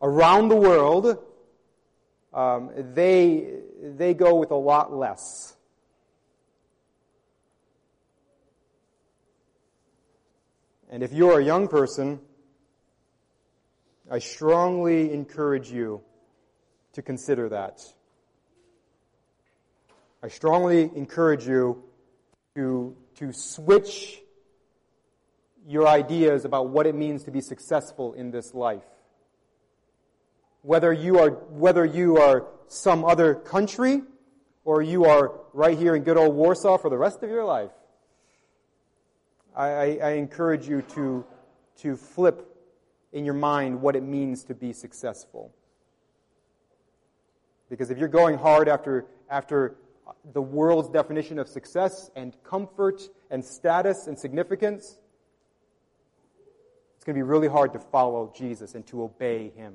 around 0.00 0.48
the 0.48 0.56
world, 0.56 1.16
um, 2.34 2.72
they, 2.74 3.54
they 3.80 4.14
go 4.14 4.34
with 4.34 4.50
a 4.50 4.56
lot 4.56 4.92
less. 4.92 5.54
And 10.90 11.04
if 11.04 11.12
you're 11.12 11.38
a 11.38 11.44
young 11.44 11.68
person, 11.68 12.18
I 14.10 14.18
strongly 14.18 15.12
encourage 15.12 15.70
you 15.70 16.00
to 16.94 17.02
consider 17.02 17.48
that. 17.50 17.80
I 20.24 20.28
strongly 20.28 20.82
encourage 20.94 21.48
you 21.48 21.82
to, 22.54 22.96
to 23.16 23.32
switch 23.32 24.20
your 25.66 25.88
ideas 25.88 26.44
about 26.44 26.68
what 26.68 26.86
it 26.86 26.94
means 26.94 27.24
to 27.24 27.32
be 27.32 27.40
successful 27.40 28.12
in 28.12 28.30
this 28.30 28.54
life. 28.54 28.84
Whether 30.62 30.92
you 30.92 31.18
are, 31.18 31.30
whether 31.30 31.84
you 31.84 32.18
are 32.18 32.46
some 32.68 33.04
other 33.04 33.34
country 33.34 34.02
or 34.64 34.80
you 34.80 35.06
are 35.06 35.32
right 35.52 35.76
here 35.76 35.96
in 35.96 36.04
good 36.04 36.16
old 36.16 36.36
Warsaw 36.36 36.78
for 36.78 36.88
the 36.88 36.98
rest 36.98 37.24
of 37.24 37.30
your 37.30 37.44
life, 37.44 37.72
I, 39.56 39.66
I, 39.66 39.98
I 40.02 40.10
encourage 40.12 40.68
you 40.68 40.82
to, 40.94 41.24
to 41.78 41.96
flip 41.96 42.48
in 43.12 43.24
your 43.24 43.34
mind 43.34 43.82
what 43.82 43.96
it 43.96 44.04
means 44.04 44.44
to 44.44 44.54
be 44.54 44.72
successful. 44.72 45.52
Because 47.68 47.90
if 47.90 47.98
you're 47.98 48.06
going 48.06 48.38
hard 48.38 48.68
after, 48.68 49.06
after 49.28 49.76
the 50.32 50.42
world's 50.42 50.88
definition 50.88 51.38
of 51.38 51.48
success 51.48 52.10
and 52.16 52.36
comfort 52.44 53.02
and 53.30 53.44
status 53.44 54.06
and 54.06 54.18
significance, 54.18 54.98
it's 56.96 57.04
going 57.04 57.14
to 57.14 57.18
be 57.18 57.28
really 57.28 57.48
hard 57.48 57.72
to 57.72 57.78
follow 57.78 58.32
Jesus 58.36 58.74
and 58.74 58.86
to 58.86 59.02
obey 59.02 59.50
him. 59.50 59.74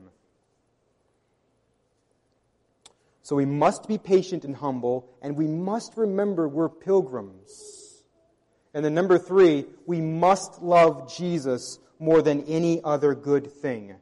So 3.22 3.36
we 3.36 3.46
must 3.46 3.90
be 3.90 3.98
patient 3.98 4.46
and 4.46 4.56
humble, 4.56 5.10
and 5.22 5.36
we 5.36 5.48
must 5.48 5.98
remember 5.98 6.48
we're 6.48 6.70
pilgrims. 6.70 8.04
And 8.74 8.86
then 8.86 8.94
number 8.94 9.18
three, 9.18 9.66
we 9.86 10.00
must 10.00 10.62
love 10.62 11.14
Jesus 11.14 11.80
more 12.00 12.22
than 12.22 12.44
any 12.44 12.82
other 12.84 13.14
good 13.16 13.52
thing. 13.52 13.96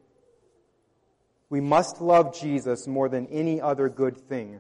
We 1.50 1.62
must 1.62 2.02
love 2.02 2.40
Jesus 2.40 2.86
more 2.86 3.10
than 3.10 3.26
any 3.28 3.62
other 3.62 3.90
good 3.90 4.18
thing. 4.18 4.60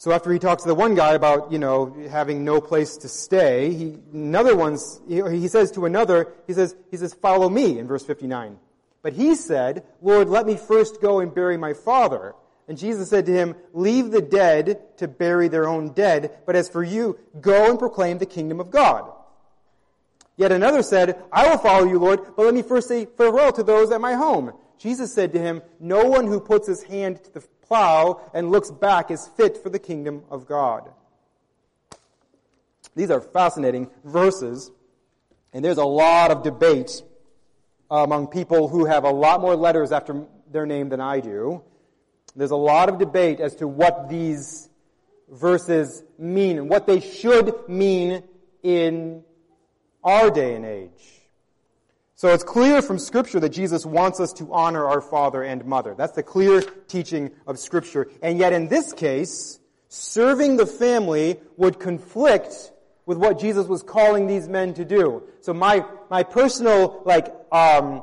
So 0.00 0.12
after 0.12 0.32
he 0.32 0.38
talks 0.38 0.62
to 0.62 0.68
the 0.68 0.74
one 0.74 0.94
guy 0.94 1.12
about, 1.12 1.52
you 1.52 1.58
know, 1.58 1.94
having 2.10 2.42
no 2.42 2.62
place 2.62 2.96
to 2.96 3.08
stay, 3.08 3.74
he, 3.74 3.98
another 4.14 4.56
one's, 4.56 4.98
he, 5.06 5.20
he 5.28 5.46
says 5.46 5.70
to 5.72 5.84
another, 5.84 6.32
he 6.46 6.54
says, 6.54 6.74
he 6.90 6.96
says, 6.96 7.12
follow 7.12 7.50
me 7.50 7.78
in 7.78 7.86
verse 7.86 8.02
59. 8.02 8.56
But 9.02 9.12
he 9.12 9.34
said, 9.34 9.84
Lord, 10.00 10.30
let 10.30 10.46
me 10.46 10.56
first 10.56 11.02
go 11.02 11.20
and 11.20 11.34
bury 11.34 11.58
my 11.58 11.74
father. 11.74 12.34
And 12.66 12.78
Jesus 12.78 13.10
said 13.10 13.26
to 13.26 13.32
him, 13.32 13.54
leave 13.74 14.10
the 14.10 14.22
dead 14.22 14.96
to 14.96 15.06
bury 15.06 15.48
their 15.48 15.68
own 15.68 15.92
dead, 15.92 16.34
but 16.46 16.56
as 16.56 16.70
for 16.70 16.82
you, 16.82 17.18
go 17.38 17.68
and 17.68 17.78
proclaim 17.78 18.16
the 18.16 18.24
kingdom 18.24 18.58
of 18.58 18.70
God. 18.70 19.12
Yet 20.38 20.50
another 20.50 20.82
said, 20.82 21.22
I 21.30 21.50
will 21.50 21.58
follow 21.58 21.84
you, 21.84 21.98
Lord, 21.98 22.20
but 22.36 22.46
let 22.46 22.54
me 22.54 22.62
first 22.62 22.88
say 22.88 23.04
farewell 23.04 23.52
to 23.52 23.62
those 23.62 23.90
at 23.90 24.00
my 24.00 24.14
home. 24.14 24.54
Jesus 24.78 25.12
said 25.12 25.34
to 25.34 25.38
him, 25.38 25.60
no 25.78 26.06
one 26.06 26.26
who 26.26 26.40
puts 26.40 26.66
his 26.66 26.84
hand 26.84 27.22
to 27.24 27.34
the 27.34 27.44
plow 27.70 28.20
and 28.34 28.50
looks 28.50 28.70
back 28.70 29.12
is 29.12 29.28
fit 29.36 29.56
for 29.56 29.70
the 29.70 29.78
kingdom 29.78 30.24
of 30.28 30.44
God. 30.46 30.90
These 32.96 33.12
are 33.12 33.20
fascinating 33.20 33.88
verses, 34.04 34.72
and 35.52 35.64
there's 35.64 35.78
a 35.78 35.84
lot 35.84 36.32
of 36.32 36.42
debate 36.42 37.02
among 37.88 38.26
people 38.26 38.66
who 38.66 38.86
have 38.86 39.04
a 39.04 39.10
lot 39.10 39.40
more 39.40 39.54
letters 39.54 39.92
after 39.92 40.24
their 40.50 40.66
name 40.66 40.88
than 40.88 41.00
I 41.00 41.20
do. 41.20 41.62
There's 42.34 42.50
a 42.50 42.56
lot 42.56 42.88
of 42.88 42.98
debate 42.98 43.38
as 43.38 43.54
to 43.56 43.68
what 43.68 44.08
these 44.08 44.68
verses 45.28 46.02
mean 46.18 46.58
and 46.58 46.68
what 46.68 46.88
they 46.88 46.98
should 46.98 47.68
mean 47.68 48.24
in 48.64 49.22
our 50.02 50.28
day 50.28 50.56
and 50.56 50.64
age. 50.64 51.19
So 52.20 52.28
it's 52.34 52.44
clear 52.44 52.82
from 52.82 52.98
Scripture 52.98 53.40
that 53.40 53.48
Jesus 53.48 53.86
wants 53.86 54.20
us 54.20 54.34
to 54.34 54.52
honor 54.52 54.84
our 54.84 55.00
father 55.00 55.42
and 55.42 55.64
mother. 55.64 55.94
That's 55.96 56.12
the 56.12 56.22
clear 56.22 56.60
teaching 56.86 57.30
of 57.46 57.58
Scripture. 57.58 58.10
And 58.20 58.38
yet 58.38 58.52
in 58.52 58.68
this 58.68 58.92
case, 58.92 59.58
serving 59.88 60.58
the 60.58 60.66
family 60.66 61.40
would 61.56 61.80
conflict 61.80 62.72
with 63.06 63.16
what 63.16 63.40
Jesus 63.40 63.66
was 63.68 63.82
calling 63.82 64.26
these 64.26 64.50
men 64.50 64.74
to 64.74 64.84
do. 64.84 65.22
So 65.40 65.54
my, 65.54 65.82
my 66.10 66.22
personal, 66.22 67.00
like, 67.06 67.34
um, 67.50 68.02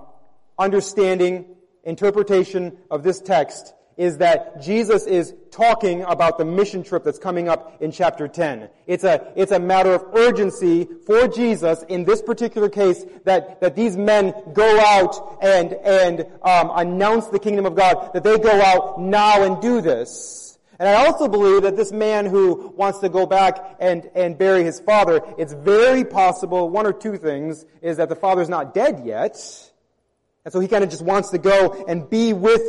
understanding, 0.57 1.55
interpretation 1.83 2.75
of 2.89 3.03
this 3.03 3.21
text 3.21 3.75
is 3.97 4.19
that 4.19 4.61
Jesus 4.61 5.05
is 5.05 5.33
talking 5.51 6.03
about 6.03 6.37
the 6.37 6.45
mission 6.45 6.83
trip 6.83 7.03
that's 7.03 7.17
coming 7.17 7.49
up 7.49 7.81
in 7.81 7.91
chapter 7.91 8.27
10. 8.27 8.69
It's 8.85 9.03
a, 9.03 9.33
it's 9.35 9.51
a 9.51 9.59
matter 9.59 9.91
of 9.91 10.05
urgency 10.13 10.87
for 11.05 11.27
Jesus 11.27 11.83
in 11.89 12.05
this 12.05 12.21
particular 12.21 12.69
case 12.69 13.03
that, 13.25 13.59
that 13.61 13.75
these 13.75 13.97
men 13.97 14.33
go 14.53 14.79
out 14.79 15.39
and, 15.41 15.73
and 15.73 16.21
um, 16.43 16.71
announce 16.75 17.27
the 17.27 17.39
kingdom 17.39 17.65
of 17.65 17.75
God, 17.75 18.11
that 18.13 18.23
they 18.23 18.37
go 18.37 18.61
out 18.61 19.01
now 19.01 19.43
and 19.43 19.59
do 19.61 19.81
this. 19.81 20.59
And 20.79 20.87
I 20.87 21.05
also 21.07 21.27
believe 21.27 21.63
that 21.63 21.75
this 21.75 21.91
man 21.91 22.27
who 22.27 22.71
wants 22.77 22.99
to 22.99 23.09
go 23.09 23.25
back 23.25 23.77
and, 23.79 24.07
and 24.13 24.37
bury 24.37 24.63
his 24.63 24.79
father, 24.79 25.21
it's 25.39 25.53
very 25.53 26.05
possible, 26.05 26.69
one 26.69 26.85
or 26.85 26.93
two 26.93 27.17
things, 27.17 27.65
is 27.81 27.97
that 27.97 28.09
the 28.09 28.15
father's 28.15 28.47
not 28.47 28.75
dead 28.75 29.01
yet. 29.03 29.35
And 30.45 30.53
so 30.53 30.59
he 30.59 30.67
kind 30.67 30.83
of 30.83 30.91
just 30.91 31.01
wants 31.01 31.31
to 31.31 31.39
go 31.39 31.83
and 31.87 32.07
be 32.07 32.31
with 32.31 32.61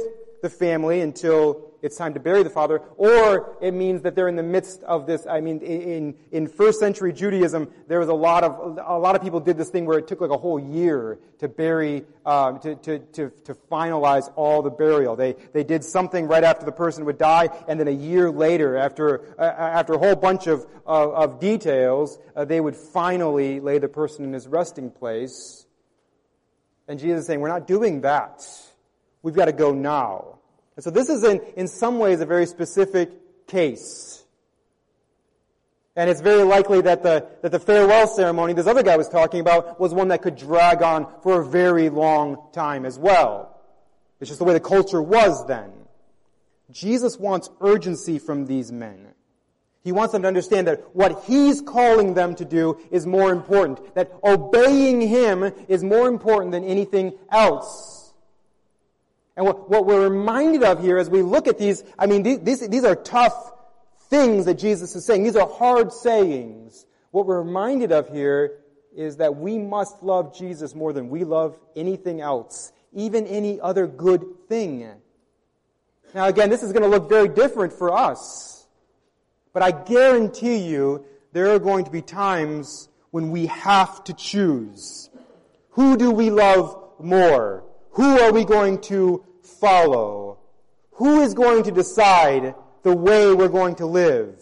the 0.42 0.50
family 0.50 1.00
until 1.00 1.64
it's 1.80 1.96
time 1.96 2.14
to 2.14 2.20
bury 2.20 2.42
the 2.42 2.50
father, 2.50 2.82
or 2.96 3.56
it 3.60 3.72
means 3.72 4.02
that 4.02 4.16
they're 4.16 4.26
in 4.26 4.34
the 4.34 4.42
midst 4.42 4.82
of 4.82 5.06
this. 5.06 5.26
I 5.28 5.40
mean, 5.40 5.60
in, 5.60 6.16
in 6.32 6.48
first 6.48 6.80
century 6.80 7.12
Judaism, 7.12 7.68
there 7.86 8.00
was 8.00 8.08
a 8.08 8.14
lot 8.14 8.42
of, 8.42 8.78
a 8.84 8.98
lot 8.98 9.14
of 9.14 9.22
people 9.22 9.38
did 9.38 9.56
this 9.56 9.70
thing 9.70 9.86
where 9.86 9.98
it 9.98 10.08
took 10.08 10.20
like 10.20 10.30
a 10.30 10.36
whole 10.36 10.58
year 10.58 11.20
to 11.38 11.48
bury, 11.48 12.04
um, 12.26 12.58
to, 12.60 12.74
to, 12.74 12.98
to, 12.98 13.30
to 13.44 13.54
finalize 13.70 14.28
all 14.34 14.62
the 14.62 14.70
burial. 14.70 15.14
They, 15.14 15.36
they 15.52 15.62
did 15.62 15.84
something 15.84 16.26
right 16.26 16.42
after 16.42 16.66
the 16.66 16.72
person 16.72 17.04
would 17.04 17.18
die, 17.18 17.48
and 17.68 17.78
then 17.78 17.86
a 17.86 17.92
year 17.92 18.28
later, 18.28 18.76
after, 18.76 19.34
uh, 19.38 19.42
after 19.42 19.92
a 19.94 19.98
whole 19.98 20.16
bunch 20.16 20.48
of, 20.48 20.66
of, 20.84 21.12
of 21.12 21.40
details, 21.40 22.18
uh, 22.34 22.44
they 22.44 22.60
would 22.60 22.74
finally 22.74 23.60
lay 23.60 23.78
the 23.78 23.88
person 23.88 24.24
in 24.24 24.32
his 24.32 24.48
resting 24.48 24.90
place. 24.90 25.64
And 26.88 26.98
Jesus 26.98 27.20
is 27.20 27.26
saying, 27.26 27.40
we're 27.40 27.48
not 27.48 27.68
doing 27.68 28.00
that. 28.00 28.44
We've 29.22 29.34
got 29.34 29.46
to 29.46 29.52
go 29.52 29.72
now. 29.72 30.38
And 30.76 30.84
so 30.84 30.90
this 30.90 31.08
is 31.08 31.24
in, 31.24 31.40
in 31.56 31.66
some 31.68 31.98
ways 31.98 32.20
a 32.20 32.26
very 32.26 32.46
specific 32.46 33.46
case. 33.46 34.24
And 35.96 36.08
it's 36.08 36.20
very 36.20 36.44
likely 36.44 36.80
that 36.82 37.02
the, 37.02 37.26
that 37.42 37.50
the 37.50 37.58
farewell 37.58 38.06
ceremony 38.06 38.52
this 38.52 38.68
other 38.68 38.84
guy 38.84 38.96
was 38.96 39.08
talking 39.08 39.40
about 39.40 39.80
was 39.80 39.92
one 39.92 40.08
that 40.08 40.22
could 40.22 40.36
drag 40.36 40.80
on 40.80 41.08
for 41.24 41.40
a 41.40 41.44
very 41.44 41.88
long 41.88 42.50
time 42.52 42.86
as 42.86 42.96
well. 42.96 43.60
It's 44.20 44.28
just 44.28 44.38
the 44.38 44.44
way 44.44 44.52
the 44.52 44.60
culture 44.60 45.02
was 45.02 45.44
then. 45.46 45.72
Jesus 46.70 47.18
wants 47.18 47.50
urgency 47.60 48.20
from 48.20 48.46
these 48.46 48.70
men. 48.70 49.08
He 49.82 49.90
wants 49.90 50.12
them 50.12 50.22
to 50.22 50.28
understand 50.28 50.68
that 50.68 50.94
what 50.94 51.24
He's 51.24 51.60
calling 51.60 52.14
them 52.14 52.34
to 52.36 52.44
do 52.44 52.78
is 52.90 53.06
more 53.06 53.32
important. 53.32 53.94
That 53.94 54.12
obeying 54.22 55.00
Him 55.00 55.50
is 55.66 55.82
more 55.82 56.06
important 56.06 56.52
than 56.52 56.62
anything 56.62 57.14
else. 57.30 57.97
And 59.38 59.46
what, 59.46 59.70
what 59.70 59.86
we're 59.86 60.08
reminded 60.08 60.64
of 60.64 60.82
here 60.82 60.98
as 60.98 61.08
we 61.08 61.22
look 61.22 61.46
at 61.46 61.58
these, 61.58 61.84
I 61.96 62.06
mean, 62.06 62.24
these, 62.24 62.68
these 62.68 62.82
are 62.82 62.96
tough 62.96 63.52
things 64.10 64.46
that 64.46 64.54
Jesus 64.54 64.96
is 64.96 65.06
saying. 65.06 65.22
These 65.22 65.36
are 65.36 65.48
hard 65.48 65.92
sayings. 65.92 66.84
What 67.12 67.24
we're 67.24 67.42
reminded 67.42 67.92
of 67.92 68.08
here 68.08 68.58
is 68.96 69.18
that 69.18 69.36
we 69.36 69.56
must 69.56 70.02
love 70.02 70.36
Jesus 70.36 70.74
more 70.74 70.92
than 70.92 71.08
we 71.08 71.22
love 71.22 71.56
anything 71.76 72.20
else, 72.20 72.72
even 72.92 73.28
any 73.28 73.60
other 73.60 73.86
good 73.86 74.24
thing. 74.48 74.88
Now 76.16 76.26
again, 76.26 76.50
this 76.50 76.64
is 76.64 76.72
going 76.72 76.82
to 76.82 76.88
look 76.88 77.08
very 77.08 77.28
different 77.28 77.72
for 77.72 77.96
us. 77.96 78.66
But 79.52 79.62
I 79.62 79.70
guarantee 79.70 80.56
you 80.56 81.04
there 81.32 81.54
are 81.54 81.60
going 81.60 81.84
to 81.84 81.92
be 81.92 82.02
times 82.02 82.88
when 83.12 83.30
we 83.30 83.46
have 83.46 84.02
to 84.04 84.14
choose. 84.14 85.10
Who 85.70 85.96
do 85.96 86.10
we 86.10 86.30
love 86.30 86.94
more? 86.98 87.67
Who 87.98 88.20
are 88.20 88.32
we 88.32 88.44
going 88.44 88.80
to 88.82 89.24
follow? 89.42 90.38
Who 90.92 91.20
is 91.22 91.34
going 91.34 91.64
to 91.64 91.72
decide 91.72 92.54
the 92.82 92.94
way 92.94 93.34
we're 93.34 93.48
going 93.48 93.74
to 93.76 93.86
live. 93.86 94.40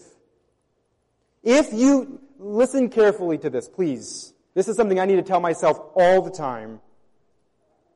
If 1.43 1.73
you, 1.73 2.21
listen 2.37 2.89
carefully 2.89 3.37
to 3.39 3.49
this, 3.49 3.67
please. 3.67 4.33
This 4.53 4.67
is 4.67 4.75
something 4.75 4.99
I 4.99 5.05
need 5.05 5.15
to 5.15 5.23
tell 5.23 5.39
myself 5.39 5.79
all 5.95 6.21
the 6.21 6.31
time. 6.31 6.79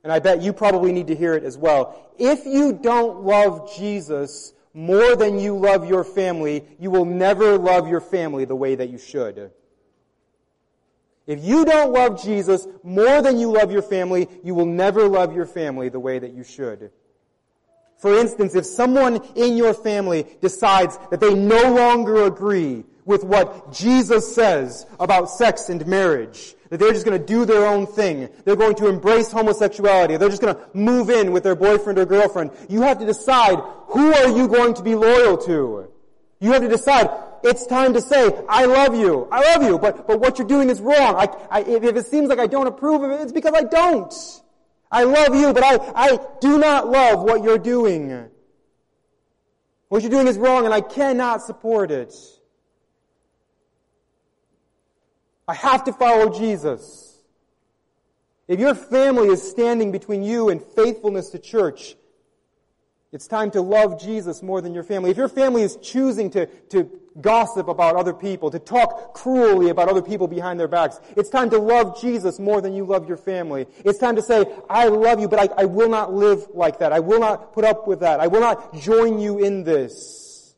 And 0.04 0.12
I 0.12 0.20
bet 0.20 0.42
you 0.42 0.52
probably 0.52 0.92
need 0.92 1.08
to 1.08 1.16
hear 1.16 1.36
it 1.36 1.44
as 1.44 1.58
well. 1.58 2.12
If 2.18 2.46
you 2.46 2.74
don't 2.74 3.22
love 3.22 3.72
Jesus 3.78 4.54
more 4.74 5.16
than 5.16 5.40
you 5.40 5.56
love 5.58 5.88
your 5.88 6.04
family, 6.04 6.66
you 6.80 6.90
will 6.90 7.06
never 7.06 7.58
love 7.58 7.88
your 7.88 8.02
family 8.02 8.46
the 8.46 8.56
way 8.56 8.76
that 8.76 8.90
you 8.90 8.98
should. 8.98 9.52
If 11.28 11.44
you 11.44 11.66
don't 11.66 11.94
love 11.94 12.22
Jesus 12.22 12.68
more 12.84 13.22
than 13.22 13.40
you 13.40 13.52
love 13.52 13.72
your 13.72 13.82
family, 13.82 14.28
you 14.44 14.56
will 14.56 14.66
never 14.66 15.08
love 15.08 15.36
your 15.36 15.46
family 15.46 15.90
the 15.90 16.00
way 16.00 16.20
that 16.20 16.34
you 16.34 16.44
should. 16.44 16.92
For 18.00 18.18
instance, 18.18 18.56
if 18.56 18.66
someone 18.66 19.22
in 19.36 19.56
your 19.56 19.76
family 19.76 20.26
decides 20.42 20.98
that 21.12 21.20
they 21.20 21.36
no 21.36 21.74
longer 21.74 22.24
agree 22.24 22.84
with 23.06 23.24
what 23.24 23.72
Jesus 23.72 24.34
says 24.34 24.88
about 25.00 25.30
sex 25.30 25.70
and 25.70 25.86
marriage, 25.86 26.56
that 26.70 26.80
they're 26.80 26.94
just 26.94 27.06
going 27.06 27.20
to 27.20 27.26
do 27.26 27.46
their 27.46 27.68
own 27.68 27.86
thing, 27.86 28.30
they're 28.44 28.56
going 28.56 28.76
to 28.76 28.88
embrace 28.88 29.32
homosexuality, 29.32 30.18
they're 30.18 30.30
just 30.30 30.42
going 30.42 30.56
to 30.56 30.62
move 30.74 31.12
in 31.12 31.32
with 31.32 31.44
their 31.44 31.56
boyfriend 31.56 32.00
or 32.00 32.06
girlfriend, 32.06 32.50
you 32.70 32.82
have 32.82 32.98
to 32.98 33.06
decide 33.06 33.60
who 33.88 34.12
are 34.14 34.30
you 34.30 34.48
going 34.48 34.74
to 34.74 34.82
be 34.82 34.96
loyal 34.96 35.38
to. 35.38 35.88
You 36.40 36.54
have 36.54 36.64
to 36.64 36.68
decide, 36.68 37.08
it's 37.44 37.66
time 37.66 37.94
to 37.94 38.02
say, 38.02 38.32
I 38.48 38.66
love 38.66 38.96
you, 38.96 39.28
I 39.32 39.54
love 39.54 39.64
you, 39.64 39.80
but, 39.80 40.08
but 40.08 40.20
what 40.20 40.38
you're 40.38 40.48
doing 40.48 40.70
is 40.70 40.82
wrong. 40.82 41.16
I, 41.16 41.28
I, 41.50 41.62
if 41.62 41.84
it 41.84 42.06
seems 42.08 42.30
like 42.30 42.40
I 42.40 42.48
don't 42.48 42.68
approve 42.68 43.04
of 43.04 43.12
it, 43.12 43.22
it's 43.22 43.32
because 43.32 43.54
I 43.54 43.64
don't. 43.64 44.14
I 44.92 45.04
love 45.04 45.36
you, 45.36 45.54
but 45.54 45.64
I, 45.64 45.78
I 45.96 46.20
do 46.42 46.60
not 46.60 46.90
love 46.90 47.24
what 47.24 47.44
you're 47.44 47.58
doing. 47.58 48.30
What 49.88 50.02
you're 50.02 50.12
doing 50.12 50.28
is 50.28 50.38
wrong 50.38 50.66
and 50.66 50.74
I 50.74 50.82
cannot 50.82 51.42
support 51.42 51.92
it. 51.92 52.14
I 55.48 55.54
have 55.54 55.84
to 55.86 55.94
follow 55.94 56.38
Jesus. 56.38 57.18
If 58.48 58.60
your 58.60 58.76
family 58.76 59.30
is 59.30 59.50
standing 59.50 59.92
between 59.92 60.24
you 60.24 60.50
and 60.50 60.62
faithfulness 60.62 61.30
to 61.30 61.40
church, 61.40 61.96
it's 63.12 63.28
time 63.28 63.52
to 63.52 63.62
love 63.62 64.00
Jesus 64.00 64.42
more 64.42 64.62
than 64.62 64.74
your 64.74 64.84
family. 64.84 65.12
If 65.12 65.18
your 65.18 65.28
family 65.28 65.64
is 65.64 65.76
choosing 65.82 66.30
to, 66.32 66.46
to 66.46 66.90
gossip 67.20 67.68
about 67.68 67.98
other 67.98 68.14
people, 68.14 68.50
to 68.52 68.60
talk 68.60 69.14
cruelly 69.14 69.70
about 69.70 69.90
other 69.90 70.02
people 70.02 70.30
behind 70.30 70.58
their 70.58 70.70
backs, 70.70 70.98
it's 71.18 71.30
time 71.30 71.50
to 71.50 71.58
love 71.60 72.00
Jesus 72.00 72.40
more 72.40 72.62
than 72.62 72.74
you 72.74 72.86
love 72.86 73.10
your 73.10 73.18
family. 73.18 73.68
It's 73.84 74.00
time 74.00 74.16
to 74.16 74.22
say, 74.22 74.46
I 74.70 74.88
love 74.88 75.20
you, 75.20 75.28
but 75.28 75.40
I, 75.40 75.64
I 75.64 75.66
will 75.66 75.90
not 75.90 76.14
live 76.14 76.48
like 76.54 76.80
that. 76.80 76.94
I 76.94 77.02
will 77.02 77.20
not 77.20 77.52
put 77.52 77.66
up 77.66 77.86
with 77.86 78.00
that. 78.00 78.22
I 78.22 78.28
will 78.28 78.40
not 78.40 78.76
join 78.76 79.20
you 79.20 79.44
in 79.44 79.64
this. 79.66 80.56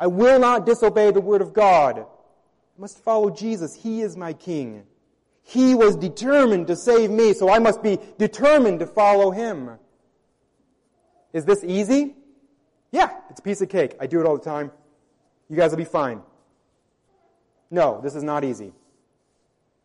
I 0.00 0.08
will 0.08 0.40
not 0.40 0.66
disobey 0.66 1.12
the 1.12 1.20
word 1.20 1.40
of 1.40 1.52
God. 1.52 2.00
I 2.00 2.80
must 2.80 2.98
follow 2.98 3.30
Jesus. 3.30 3.76
He 3.76 4.02
is 4.02 4.16
my 4.16 4.32
king. 4.32 4.82
He 5.44 5.76
was 5.76 5.94
determined 5.94 6.66
to 6.66 6.74
save 6.74 7.12
me, 7.12 7.32
so 7.32 7.48
I 7.48 7.60
must 7.60 7.80
be 7.80 8.00
determined 8.18 8.80
to 8.80 8.86
follow 8.86 9.30
him. 9.30 9.78
Is 11.36 11.44
this 11.44 11.62
easy? 11.62 12.14
Yeah, 12.92 13.10
it's 13.28 13.40
a 13.40 13.42
piece 13.42 13.60
of 13.60 13.68
cake. 13.68 13.94
I 14.00 14.06
do 14.06 14.18
it 14.20 14.26
all 14.26 14.38
the 14.38 14.42
time. 14.42 14.70
You 15.50 15.56
guys 15.56 15.70
will 15.70 15.76
be 15.76 15.84
fine. 15.84 16.22
No, 17.70 18.00
this 18.02 18.14
is 18.14 18.22
not 18.22 18.42
easy. 18.42 18.72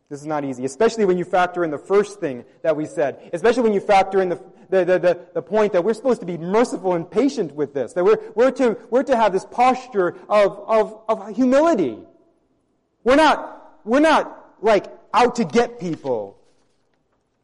This 0.08 0.22
is 0.22 0.26
not 0.26 0.46
easy, 0.46 0.64
especially 0.64 1.04
when 1.04 1.18
you 1.18 1.24
factor 1.24 1.62
in 1.62 1.70
the 1.70 1.76
first 1.76 2.20
thing 2.20 2.46
that 2.62 2.74
we 2.74 2.86
said, 2.86 3.30
especially 3.34 3.64
when 3.64 3.74
you 3.74 3.80
factor 3.80 4.22
in 4.22 4.30
the, 4.30 4.40
the, 4.70 4.84
the, 4.86 4.98
the, 4.98 5.20
the 5.34 5.42
point 5.42 5.74
that 5.74 5.84
we're 5.84 5.92
supposed 5.92 6.20
to 6.20 6.26
be 6.26 6.38
merciful 6.38 6.94
and 6.94 7.10
patient 7.10 7.54
with 7.54 7.74
this, 7.74 7.92
that 7.92 8.04
we're, 8.04 8.18
we're, 8.34 8.50
to, 8.52 8.78
we're 8.88 9.02
to 9.02 9.16
have 9.16 9.34
this 9.34 9.44
posture 9.44 10.16
of, 10.30 10.58
of, 10.66 11.00
of 11.06 11.36
humility. 11.36 11.98
We're 13.04 13.16
not, 13.16 13.78
we're 13.84 14.00
not 14.00 14.54
like 14.62 14.86
out 15.12 15.36
to 15.36 15.44
get 15.44 15.78
people. 15.78 16.38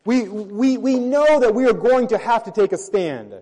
We, 0.06 0.28
we, 0.28 0.78
we 0.78 0.94
know 0.94 1.40
that 1.40 1.54
we 1.54 1.66
are 1.66 1.74
going 1.74 2.08
to 2.08 2.16
have 2.16 2.44
to 2.44 2.50
take 2.50 2.72
a 2.72 2.78
stand. 2.78 3.34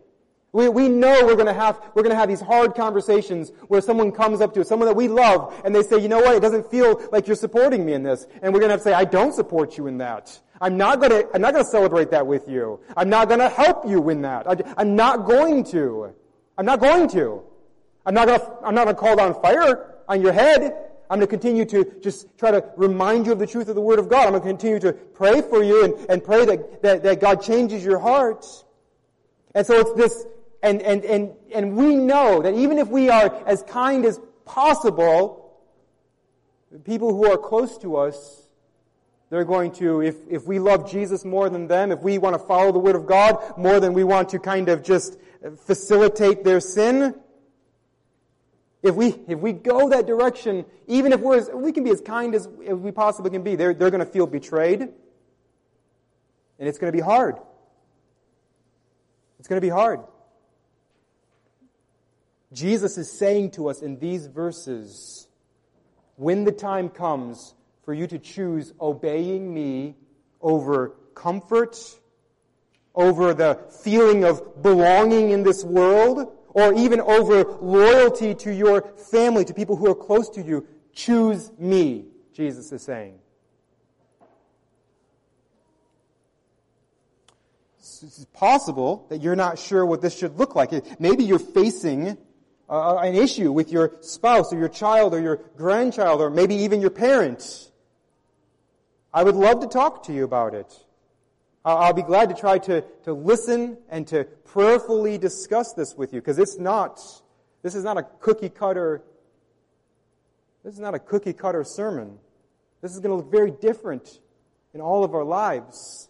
We, 0.52 0.68
we 0.68 0.88
know 0.88 1.26
we're 1.26 1.36
to 1.36 1.52
have 1.52 1.80
we're 1.94 2.02
to 2.04 2.14
have 2.14 2.28
these 2.28 2.40
hard 2.40 2.74
conversations 2.74 3.52
where 3.68 3.80
someone 3.80 4.12
comes 4.12 4.40
up 4.40 4.54
to 4.54 4.62
us, 4.62 4.68
someone 4.68 4.88
that 4.88 4.94
we 4.94 5.08
love, 5.08 5.60
and 5.64 5.74
they 5.74 5.82
say, 5.82 5.98
"You 5.98 6.08
know 6.08 6.20
what? 6.20 6.34
It 6.34 6.40
doesn't 6.40 6.70
feel 6.70 7.02
like 7.12 7.26
you're 7.26 7.36
supporting 7.36 7.84
me 7.84 7.92
in 7.92 8.02
this," 8.02 8.26
and 8.40 8.54
we're 8.54 8.60
to 8.70 8.74
have 8.74 8.80
to 8.80 8.84
say, 8.84 8.94
"I 8.94 9.04
don't 9.04 9.34
support 9.34 9.76
you 9.76 9.86
in 9.86 9.98
that. 9.98 10.40
I'm 10.60 10.76
not 10.76 11.02
to 11.02 11.28
I'm 11.34 11.42
not 11.42 11.52
to 11.52 11.64
celebrate 11.64 12.10
that 12.12 12.26
with 12.26 12.48
you. 12.48 12.80
I'm 12.96 13.10
not 13.10 13.28
to 13.28 13.48
help 13.48 13.86
you 13.86 14.08
in 14.08 14.22
that. 14.22 14.48
I, 14.48 14.56
I'm 14.78 14.96
not 14.96 15.26
going 15.26 15.64
to. 15.64 16.14
I'm 16.56 16.64
not 16.64 16.80
going 16.80 17.08
to. 17.10 17.42
I'm 18.06 18.14
not 18.14 18.26
to 18.26 18.56
I'm 18.64 18.74
not 18.74 18.84
to 18.84 18.94
call 18.94 19.16
down 19.16 19.40
fire 19.42 19.96
on 20.08 20.22
your 20.22 20.32
head. 20.32 20.86
I'm 21.08 21.18
going 21.18 21.28
to 21.28 21.30
continue 21.30 21.64
to 21.66 22.00
just 22.00 22.36
try 22.36 22.50
to 22.50 22.64
remind 22.76 23.26
you 23.26 23.32
of 23.32 23.38
the 23.38 23.46
truth 23.46 23.68
of 23.68 23.74
the 23.74 23.80
Word 23.80 23.98
of 23.98 24.08
God. 24.08 24.24
I'm 24.26 24.30
going 24.30 24.42
to 24.42 24.48
continue 24.48 24.80
to 24.80 24.92
pray 24.92 25.40
for 25.40 25.62
you 25.62 25.84
and, 25.84 25.94
and 26.10 26.24
pray 26.24 26.44
that, 26.44 26.82
that, 26.82 27.02
that 27.04 27.20
God 27.20 27.42
changes 27.42 27.84
your 27.84 28.00
heart. 28.00 28.44
And 29.54 29.64
so 29.64 29.78
it's 29.78 29.92
this 29.92 30.26
and, 30.66 30.82
and, 30.82 31.04
and, 31.04 31.30
and 31.54 31.76
we 31.76 31.94
know 31.94 32.42
that 32.42 32.54
even 32.54 32.78
if 32.78 32.88
we 32.88 33.08
are 33.08 33.32
as 33.46 33.62
kind 33.62 34.04
as 34.04 34.20
possible, 34.44 35.56
people 36.84 37.14
who 37.14 37.30
are 37.30 37.36
close 37.36 37.78
to 37.78 37.96
us, 37.96 38.48
they're 39.30 39.44
going 39.44 39.70
to, 39.74 40.02
if, 40.02 40.16
if 40.28 40.44
we 40.44 40.58
love 40.58 40.90
Jesus 40.90 41.24
more 41.24 41.48
than 41.48 41.68
them, 41.68 41.92
if 41.92 42.00
we 42.00 42.18
want 42.18 42.34
to 42.34 42.44
follow 42.46 42.72
the 42.72 42.80
Word 42.80 42.96
of 42.96 43.06
God 43.06 43.56
more 43.56 43.78
than 43.78 43.92
we 43.92 44.02
want 44.02 44.30
to 44.30 44.40
kind 44.40 44.68
of 44.68 44.82
just 44.82 45.18
facilitate 45.66 46.42
their 46.42 46.58
sin, 46.58 47.14
if 48.82 48.96
we, 48.96 49.14
if 49.28 49.38
we 49.38 49.52
go 49.52 49.88
that 49.90 50.06
direction, 50.06 50.64
even 50.88 51.12
if 51.12 51.20
we're 51.20 51.38
as, 51.38 51.48
we 51.52 51.70
can 51.70 51.84
be 51.84 51.90
as 51.90 52.00
kind 52.00 52.34
as, 52.34 52.48
as 52.66 52.74
we 52.74 52.90
possibly 52.90 53.30
can 53.30 53.42
be, 53.42 53.54
they're, 53.54 53.72
they're 53.72 53.90
going 53.90 54.04
to 54.04 54.10
feel 54.10 54.26
betrayed. 54.26 54.80
And 54.80 54.92
it's 56.58 56.78
going 56.78 56.92
to 56.92 56.96
be 56.96 57.02
hard. 57.02 57.36
It's 59.38 59.48
going 59.48 59.60
to 59.60 59.64
be 59.64 59.70
hard. 59.70 60.00
Jesus 62.56 62.96
is 62.96 63.12
saying 63.12 63.50
to 63.50 63.68
us 63.68 63.82
in 63.82 63.98
these 63.98 64.26
verses, 64.28 65.28
when 66.16 66.44
the 66.44 66.52
time 66.52 66.88
comes 66.88 67.54
for 67.84 67.92
you 67.92 68.06
to 68.06 68.18
choose 68.18 68.72
obeying 68.80 69.52
me 69.52 69.94
over 70.40 70.94
comfort, 71.14 71.76
over 72.94 73.34
the 73.34 73.60
feeling 73.82 74.24
of 74.24 74.62
belonging 74.62 75.32
in 75.32 75.42
this 75.42 75.62
world, 75.64 76.32
or 76.48 76.72
even 76.72 77.02
over 77.02 77.44
loyalty 77.60 78.34
to 78.34 78.54
your 78.54 78.80
family, 79.10 79.44
to 79.44 79.52
people 79.52 79.76
who 79.76 79.90
are 79.90 79.94
close 79.94 80.30
to 80.30 80.40
you, 80.40 80.66
choose 80.94 81.52
me, 81.58 82.06
Jesus 82.32 82.72
is 82.72 82.80
saying. 82.80 83.18
It's 87.78 88.26
possible 88.32 89.04
that 89.10 89.20
you're 89.20 89.36
not 89.36 89.58
sure 89.58 89.84
what 89.84 90.00
this 90.00 90.16
should 90.16 90.38
look 90.38 90.54
like. 90.54 90.98
Maybe 90.98 91.24
you're 91.24 91.38
facing 91.38 92.16
uh, 92.68 92.96
an 92.96 93.14
issue 93.14 93.52
with 93.52 93.70
your 93.70 93.92
spouse 94.00 94.52
or 94.52 94.58
your 94.58 94.68
child 94.68 95.14
or 95.14 95.20
your 95.20 95.36
grandchild 95.56 96.20
or 96.20 96.30
maybe 96.30 96.54
even 96.54 96.80
your 96.80 96.90
parents, 96.90 97.70
I 99.12 99.22
would 99.22 99.36
love 99.36 99.60
to 99.60 99.66
talk 99.66 100.04
to 100.04 100.12
you 100.12 100.24
about 100.24 100.54
it. 100.54 100.72
I'll 101.64 101.92
be 101.92 102.02
glad 102.02 102.28
to 102.28 102.34
try 102.34 102.58
to, 102.58 102.82
to 103.04 103.12
listen 103.12 103.76
and 103.88 104.06
to 104.08 104.24
prayerfully 104.44 105.18
discuss 105.18 105.72
this 105.72 105.96
with 105.96 106.12
you 106.12 106.20
because 106.20 106.38
it's 106.38 106.58
not, 106.58 107.00
this 107.62 107.74
is 107.74 107.82
not 107.82 107.98
a 107.98 108.04
cookie 108.20 108.48
cutter, 108.48 109.02
this 110.62 110.74
is 110.74 110.80
not 110.80 110.94
a 110.94 111.00
cookie 111.00 111.32
cutter 111.32 111.64
sermon. 111.64 112.18
This 112.82 112.92
is 112.92 113.00
going 113.00 113.10
to 113.10 113.16
look 113.16 113.32
very 113.32 113.50
different 113.50 114.20
in 114.74 114.80
all 114.80 115.02
of 115.02 115.14
our 115.14 115.24
lives. 115.24 116.08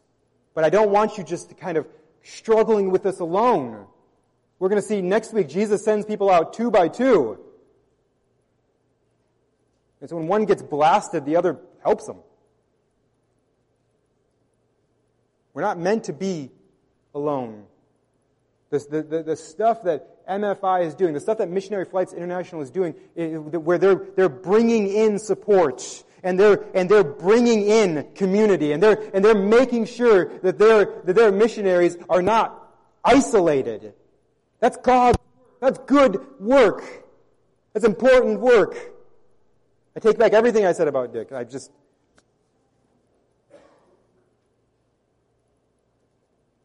But 0.53 0.65
I 0.65 0.69
don't 0.69 0.91
want 0.91 1.17
you 1.17 1.25
just 1.25 1.49
to 1.49 1.55
kind 1.55 1.79
of 1.79 1.87
struggling 2.23 2.91
with 2.91 3.03
this 3.03 3.21
alone. 3.21 3.87
We're 4.59 4.69
going 4.69 4.81
to 4.81 4.87
see 4.87 5.03
next 5.03 5.33
week 5.33 5.49
Jesus 5.49 5.85
sends 5.85 6.07
people 6.07 6.31
out 6.31 6.55
two 6.55 6.71
by 6.71 6.89
two. 6.89 7.39
And 10.01 10.11
so 10.11 10.17
when 10.17 10.27
one 10.27 10.45
gets 10.45 10.63
blasted, 10.63 11.25
the 11.25 11.37
other 11.37 11.59
helps 11.83 12.07
them. 12.07 12.19
We're 15.53 15.63
not 15.63 15.79
meant 15.79 16.05
to 16.05 16.13
be 16.13 16.51
alone. 17.15 17.65
The, 18.71 19.05
the, 19.09 19.23
the, 19.23 19.37
stuff 19.37 19.85
that 19.85 20.27
MFI 20.27 20.85
is 20.85 20.95
doing, 20.95 21.15
the 21.15 21.21
stuff 21.21 21.39
that 21.39 21.49
Missionary 21.49 21.87
Flights 21.87 22.13
International 22.13 22.61
is 22.61 22.71
doing, 22.71 22.93
where 23.15 23.79
they're, 23.79 23.95
they're 24.17 24.29
bringing 24.29 24.89
in 24.89 25.19
support 25.19 26.05
and 26.23 26.39
they're, 26.39 26.67
and 26.75 26.91
they're 26.91 27.05
bringing 27.05 27.63
in 27.63 28.09
community 28.15 28.73
and 28.73 28.83
they're, 28.83 29.11
and 29.15 29.25
they're 29.25 29.35
making 29.35 29.87
sure 29.87 30.27
that 30.41 30.59
their, 30.59 31.01
that 31.05 31.15
their 31.15 31.33
missionaries 31.33 31.97
are 32.11 32.21
not 32.21 32.75
isolated. 33.03 33.95
That's 34.67 34.79
God. 34.79 35.15
That's 35.61 35.79
good 35.87 36.27
work. 36.41 36.83
That's 37.73 37.87
important 37.87 38.41
work. 38.41 38.77
I 39.95 40.01
take 40.01 40.19
back 40.19 40.33
everything 40.33 40.67
I 40.67 40.73
said 40.73 40.89
about 40.89 41.13
Dick. 41.13 41.31
I 41.31 41.45
just, 41.45 41.71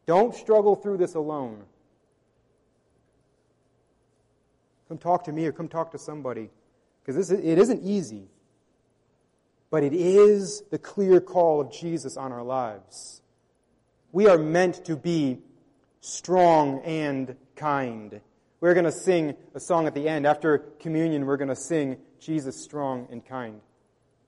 Don't 0.08 0.34
struggle 0.34 0.76
through 0.76 0.98
this 0.98 1.14
alone. 1.14 1.62
Come 4.88 4.98
talk 4.98 5.24
to 5.26 5.32
me 5.32 5.46
or 5.46 5.52
come 5.52 5.68
talk 5.68 5.92
to 5.92 6.00
somebody. 6.00 6.50
Because 7.04 7.16
this 7.16 7.30
it 7.30 7.60
isn't 7.60 7.84
easy. 7.84 8.24
But 9.70 9.84
it 9.84 9.94
is 9.94 10.64
the 10.72 10.80
clear 10.80 11.22
call 11.22 11.62
of 11.62 11.72
Jesus 11.72 12.18
on 12.18 12.32
our 12.32 12.42
lives. 12.42 13.22
We 14.12 14.26
are 14.26 14.40
meant 14.40 14.86
to 14.86 14.96
be 14.96 15.38
strong 16.00 16.82
and 16.84 17.38
kind. 17.62 18.20
We're 18.60 18.74
going 18.74 18.86
to 18.86 18.92
sing 18.92 19.36
a 19.54 19.60
song 19.60 19.88
at 19.88 19.94
the 19.94 20.10
end. 20.10 20.26
After 20.26 20.58
communion, 20.80 21.26
we're 21.26 21.38
going 21.38 21.50
to 21.50 21.56
sing 21.56 21.98
Jesus 22.20 22.62
strong 22.62 23.08
and 23.12 23.24
kind. 23.26 23.62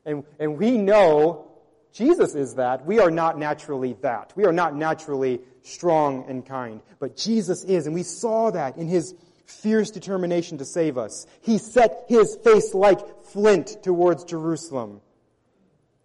And, 0.05 0.23
and 0.39 0.57
we 0.57 0.77
know 0.77 1.51
Jesus 1.91 2.35
is 2.35 2.55
that. 2.55 2.85
We 2.85 2.99
are 2.99 3.11
not 3.11 3.37
naturally 3.37 3.95
that. 4.01 4.33
We 4.35 4.45
are 4.45 4.53
not 4.53 4.75
naturally 4.75 5.41
strong 5.63 6.25
and 6.27 6.45
kind. 6.45 6.81
But 6.99 7.17
Jesus 7.17 7.63
is, 7.63 7.85
and 7.85 7.95
we 7.95 8.03
saw 8.03 8.51
that 8.51 8.77
in 8.77 8.87
his 8.87 9.15
fierce 9.45 9.91
determination 9.91 10.59
to 10.59 10.65
save 10.65 10.97
us. 10.97 11.25
He 11.41 11.57
set 11.57 12.05
his 12.07 12.37
face 12.43 12.73
like 12.73 13.23
flint 13.25 13.83
towards 13.83 14.23
Jerusalem. 14.25 15.01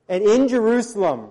And 0.09 0.25
in 0.25 0.49
Jerusalem, 0.49 1.31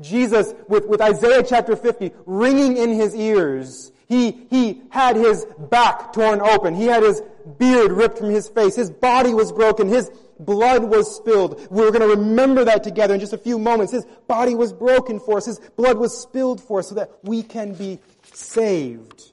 Jesus, 0.00 0.54
with, 0.68 0.86
with 0.86 1.00
Isaiah 1.00 1.42
chapter 1.42 1.76
50 1.76 2.12
ringing 2.26 2.76
in 2.76 2.90
his 2.90 3.14
ears, 3.14 3.92
he, 4.08 4.46
he 4.48 4.82
had 4.90 5.16
his 5.16 5.46
back 5.58 6.12
torn 6.12 6.40
open. 6.40 6.74
He 6.74 6.86
had 6.86 7.02
his 7.02 7.22
beard 7.58 7.92
ripped 7.92 8.18
from 8.18 8.30
his 8.30 8.48
face. 8.48 8.74
His 8.74 8.90
body 8.90 9.34
was 9.34 9.52
broken. 9.52 9.88
His 9.88 10.10
blood 10.40 10.84
was 10.84 11.14
spilled. 11.14 11.60
We're 11.70 11.90
going 11.90 12.08
to 12.08 12.16
remember 12.16 12.64
that 12.64 12.84
together 12.84 13.14
in 13.14 13.20
just 13.20 13.34
a 13.34 13.38
few 13.38 13.58
moments. 13.58 13.92
His 13.92 14.06
body 14.26 14.54
was 14.54 14.72
broken 14.72 15.20
for 15.20 15.36
us. 15.36 15.46
His 15.46 15.58
blood 15.76 15.98
was 15.98 16.18
spilled 16.18 16.62
for 16.62 16.78
us 16.78 16.88
so 16.88 16.94
that 16.94 17.10
we 17.22 17.42
can 17.42 17.74
be 17.74 17.98
saved. 18.32 19.32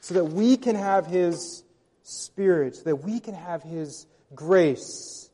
So 0.00 0.14
that 0.14 0.24
we 0.24 0.56
can 0.56 0.76
have 0.76 1.06
His 1.06 1.62
Spirit. 2.02 2.76
So 2.76 2.84
that 2.84 2.96
we 2.96 3.20
can 3.20 3.34
have 3.34 3.62
His 3.62 4.06
grace. 4.34 5.28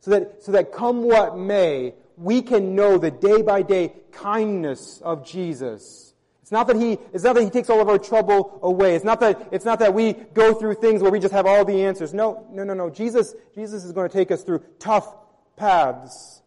So 0.00 0.12
that, 0.12 0.44
so 0.44 0.52
that 0.52 0.72
come 0.72 1.02
what 1.02 1.36
may, 1.36 1.94
we 2.18 2.42
can 2.42 2.74
know 2.74 2.98
the 2.98 3.10
day 3.10 3.42
by 3.42 3.62
day 3.62 3.94
kindness 4.12 5.00
of 5.02 5.26
Jesus 5.26 6.08
it's 6.48 6.52
not 6.52 6.66
that 6.68 6.76
he, 6.76 6.92
it's 7.12 7.24
not 7.24 7.34
that 7.34 7.44
he 7.44 7.50
takes 7.50 7.68
all 7.68 7.82
of 7.82 7.90
our 7.90 7.98
trouble 7.98 8.58
away. 8.62 8.94
It's 8.94 9.04
not 9.04 9.20
that, 9.20 9.48
it's 9.52 9.66
not 9.66 9.80
that 9.80 9.92
we 9.92 10.14
go 10.14 10.54
through 10.54 10.76
things 10.76 11.02
where 11.02 11.10
we 11.12 11.20
just 11.20 11.34
have 11.34 11.44
all 11.44 11.62
the 11.62 11.84
answers. 11.84 12.14
No, 12.14 12.46
no, 12.50 12.64
no, 12.64 12.72
no. 12.72 12.88
Jesus, 12.88 13.34
Jesus 13.54 13.84
is 13.84 13.92
going 13.92 14.08
to 14.08 14.12
take 14.14 14.30
us 14.30 14.44
through 14.44 14.64
tough 14.78 15.14
paths. 15.56 16.40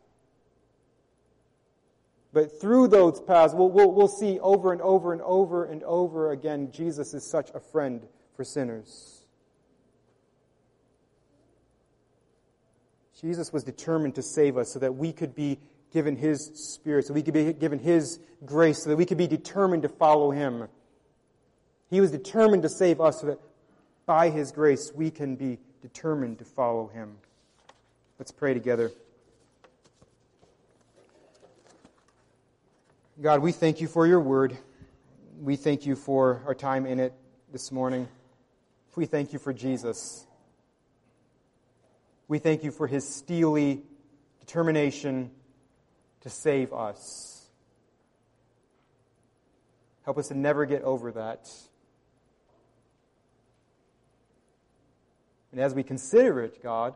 But 2.34 2.60
through 2.60 2.88
those 2.88 3.22
paths, 3.22 3.54
we'll, 3.54 3.70
we'll, 3.70 3.92
we'll 3.92 4.08
see 4.08 4.40
over 4.40 4.74
and 4.74 4.82
over 4.82 5.14
and 5.14 5.22
over 5.22 5.66
and 5.66 5.84
over 5.84 6.32
again, 6.32 6.72
Jesus 6.72 7.14
is 7.14 7.24
such 7.24 7.52
a 7.54 7.60
friend 7.60 8.08
for 8.36 8.44
sinners. 8.44 9.11
Jesus 13.22 13.54
was 13.54 13.64
determined 13.64 14.16
to 14.16 14.24
save 14.24 14.58
us 14.58 14.74
so 14.74 14.80
that 14.80 14.96
we 14.96 15.14
could 15.14 15.36
be 15.36 15.60
given 15.94 16.16
His 16.16 16.52
Spirit, 16.56 17.06
so 17.06 17.14
we 17.14 17.22
could 17.22 17.36
be 17.36 17.54
given 17.54 17.78
His 17.78 18.20
grace, 18.44 18.84
so 18.84 18.90
that 18.90 18.96
we 18.96 19.06
could 19.06 19.20
be 19.20 19.28
determined 19.28 19.84
to 19.84 19.90
follow 19.90 20.32
Him. 20.32 20.68
He 21.92 22.02
was 22.02 22.10
determined 22.10 22.64
to 22.64 22.70
save 22.70 23.00
us 23.00 23.22
so 23.22 23.28
that 23.28 23.40
by 24.08 24.30
His 24.30 24.52
grace 24.52 24.92
we 24.96 25.12
can 25.12 25.36
be 25.36 25.60
determined 25.84 26.40
to 26.40 26.46
follow 26.46 26.88
Him. 26.88 27.18
Let's 28.18 28.32
pray 28.32 28.56
together. 28.56 28.92
God, 33.22 33.42
we 33.42 33.52
thank 33.52 33.82
you 33.82 33.88
for 33.88 34.08
your 34.08 34.20
word. 34.20 34.58
We 35.40 35.56
thank 35.56 35.86
you 35.86 35.96
for 35.96 36.42
our 36.48 36.56
time 36.56 36.88
in 36.88 37.00
it 37.00 37.14
this 37.52 37.72
morning. 37.72 38.08
We 38.96 39.06
thank 39.06 39.32
you 39.32 39.38
for 39.38 39.54
Jesus. 39.54 40.26
We 42.32 42.39
thank 42.39 42.63
you 42.63 42.72
for 42.72 42.88
his 42.88 43.06
steely 43.06 43.84
determination 44.39 45.32
to 46.22 46.30
save 46.30 46.72
us. 46.72 47.50
Help 50.06 50.17
us 50.17 50.30
to 50.30 50.34
never 50.34 50.65
get 50.65 50.82
over 50.84 51.12
that. 51.12 51.50
And 55.52 55.60
as 55.60 55.76
we 55.76 55.84
consider 55.84 56.39
it, 56.39 56.63
God, 56.63 56.94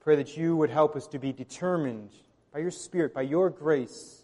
pray 0.00 0.16
that 0.16 0.36
you 0.36 0.54
would 0.54 0.68
help 0.68 0.96
us 0.96 1.06
to 1.06 1.18
be 1.18 1.32
determined 1.32 2.10
by 2.52 2.58
your 2.58 2.70
Spirit, 2.70 3.14
by 3.14 3.22
your 3.22 3.48
grace, 3.48 4.22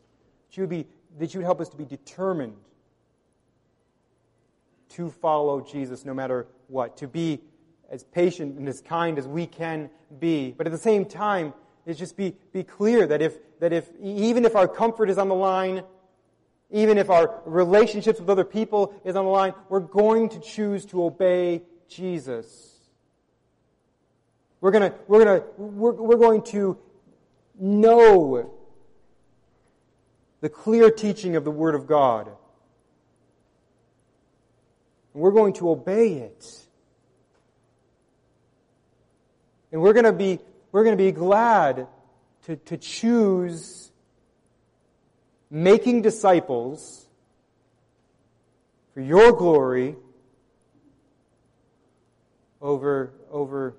that 0.51 0.59
you 0.59 0.64
would, 0.64 0.69
be, 0.69 0.87
that 1.19 1.33
you 1.33 1.40
would 1.40 1.47
help 1.47 1.62
us 1.62 1.71
to 1.71 1.79
be 1.79 1.87
determined 1.87 2.59
to 4.90 5.09
follow 5.09 5.62
Jesus 5.62 6.05
no 6.05 6.12
matter 6.12 6.47
what, 6.69 6.99
to 6.99 7.09
be 7.09 7.40
as 7.90 8.05
patient 8.05 8.59
and 8.59 8.68
as 8.68 8.81
kind 8.81 9.18
as 9.18 9.26
we 9.26 9.46
can 9.46 9.90
be. 10.18 10.55
But 10.57 10.66
at 10.66 10.72
the 10.72 10.79
same 10.79 11.05
time, 11.05 11.53
is 11.87 11.98
just 11.98 12.16
be, 12.16 12.35
be 12.53 12.62
clear 12.62 13.07
that 13.07 13.22
if, 13.22 13.38
that 13.61 13.72
if, 13.72 13.88
even 14.00 14.44
if 14.44 14.55
our 14.55 14.68
comfort 14.68 15.11
is 15.11 15.18
on 15.18 15.29
the 15.29 15.35
line, 15.35 15.83
even 16.70 16.98
if 16.98 17.11
our 17.11 17.40
relationships 17.44 18.20
with 18.20 18.31
other 18.31 18.44
people 18.44 18.94
is 19.05 19.16
on 19.16 19.24
the 19.24 19.31
line, 19.31 19.55
we're 19.68 19.81
going 19.81 20.29
to 20.29 20.40
choose 20.40 20.85
to 20.87 21.05
obey 21.05 21.62
Jesus. 21.88 22.76
We're 24.61 24.70
gonna, 24.70 24.94
we're 25.09 25.24
gonna, 25.24 25.42
we're, 25.57 25.92
we're 25.92 26.16
going 26.16 26.42
to 26.42 26.79
know 27.59 28.53
the 30.40 30.48
clear 30.48 30.90
teaching 30.90 31.37
of 31.37 31.44
the 31.44 31.50
Word 31.50 31.74
of 31.74 31.87
God. 31.87 32.29
And 35.12 35.22
we're 35.22 35.33
going 35.33 35.55
to 35.55 35.70
obey 35.70 36.14
it. 36.14 36.66
And 39.73 39.81
we're 39.81 39.93
going 39.93 40.05
to 40.05 40.13
be 40.13 40.39
we're 40.73 40.85
going 40.85 40.97
to 40.97 41.03
be 41.03 41.13
glad 41.13 41.87
to, 42.45 42.57
to 42.57 42.77
choose 42.77 43.91
making 45.51 46.03
disciples 46.03 47.07
for 48.95 49.01
your 49.01 49.33
glory 49.33 49.97
over, 52.61 53.12
over 53.31 53.75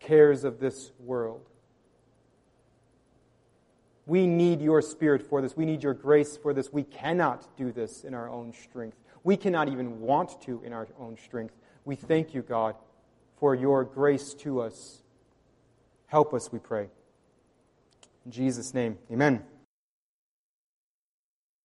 cares 0.00 0.44
of 0.44 0.58
this 0.58 0.92
world. 1.00 1.42
We 4.06 4.26
need 4.26 4.62
your 4.62 4.80
spirit 4.82 5.28
for 5.28 5.42
this. 5.42 5.56
We 5.56 5.66
need 5.66 5.82
your 5.82 5.94
grace 5.94 6.36
for 6.36 6.54
this. 6.54 6.72
We 6.72 6.84
cannot 6.84 7.56
do 7.56 7.72
this 7.72 8.04
in 8.04 8.14
our 8.14 8.28
own 8.28 8.52
strength. 8.52 8.96
We 9.24 9.36
cannot 9.36 9.68
even 9.68 10.00
want 10.00 10.40
to 10.42 10.62
in 10.64 10.72
our 10.72 10.86
own 10.98 11.18
strength. 11.18 11.54
We 11.84 11.96
thank 11.96 12.32
you, 12.32 12.42
God, 12.42 12.76
for 13.38 13.54
your 13.54 13.84
grace 13.84 14.34
to 14.34 14.60
us. 14.60 15.02
Help 16.06 16.32
us, 16.34 16.52
we 16.52 16.58
pray. 16.58 16.88
In 18.24 18.30
Jesus' 18.32 18.74
name, 18.74 18.98
amen. 19.10 19.42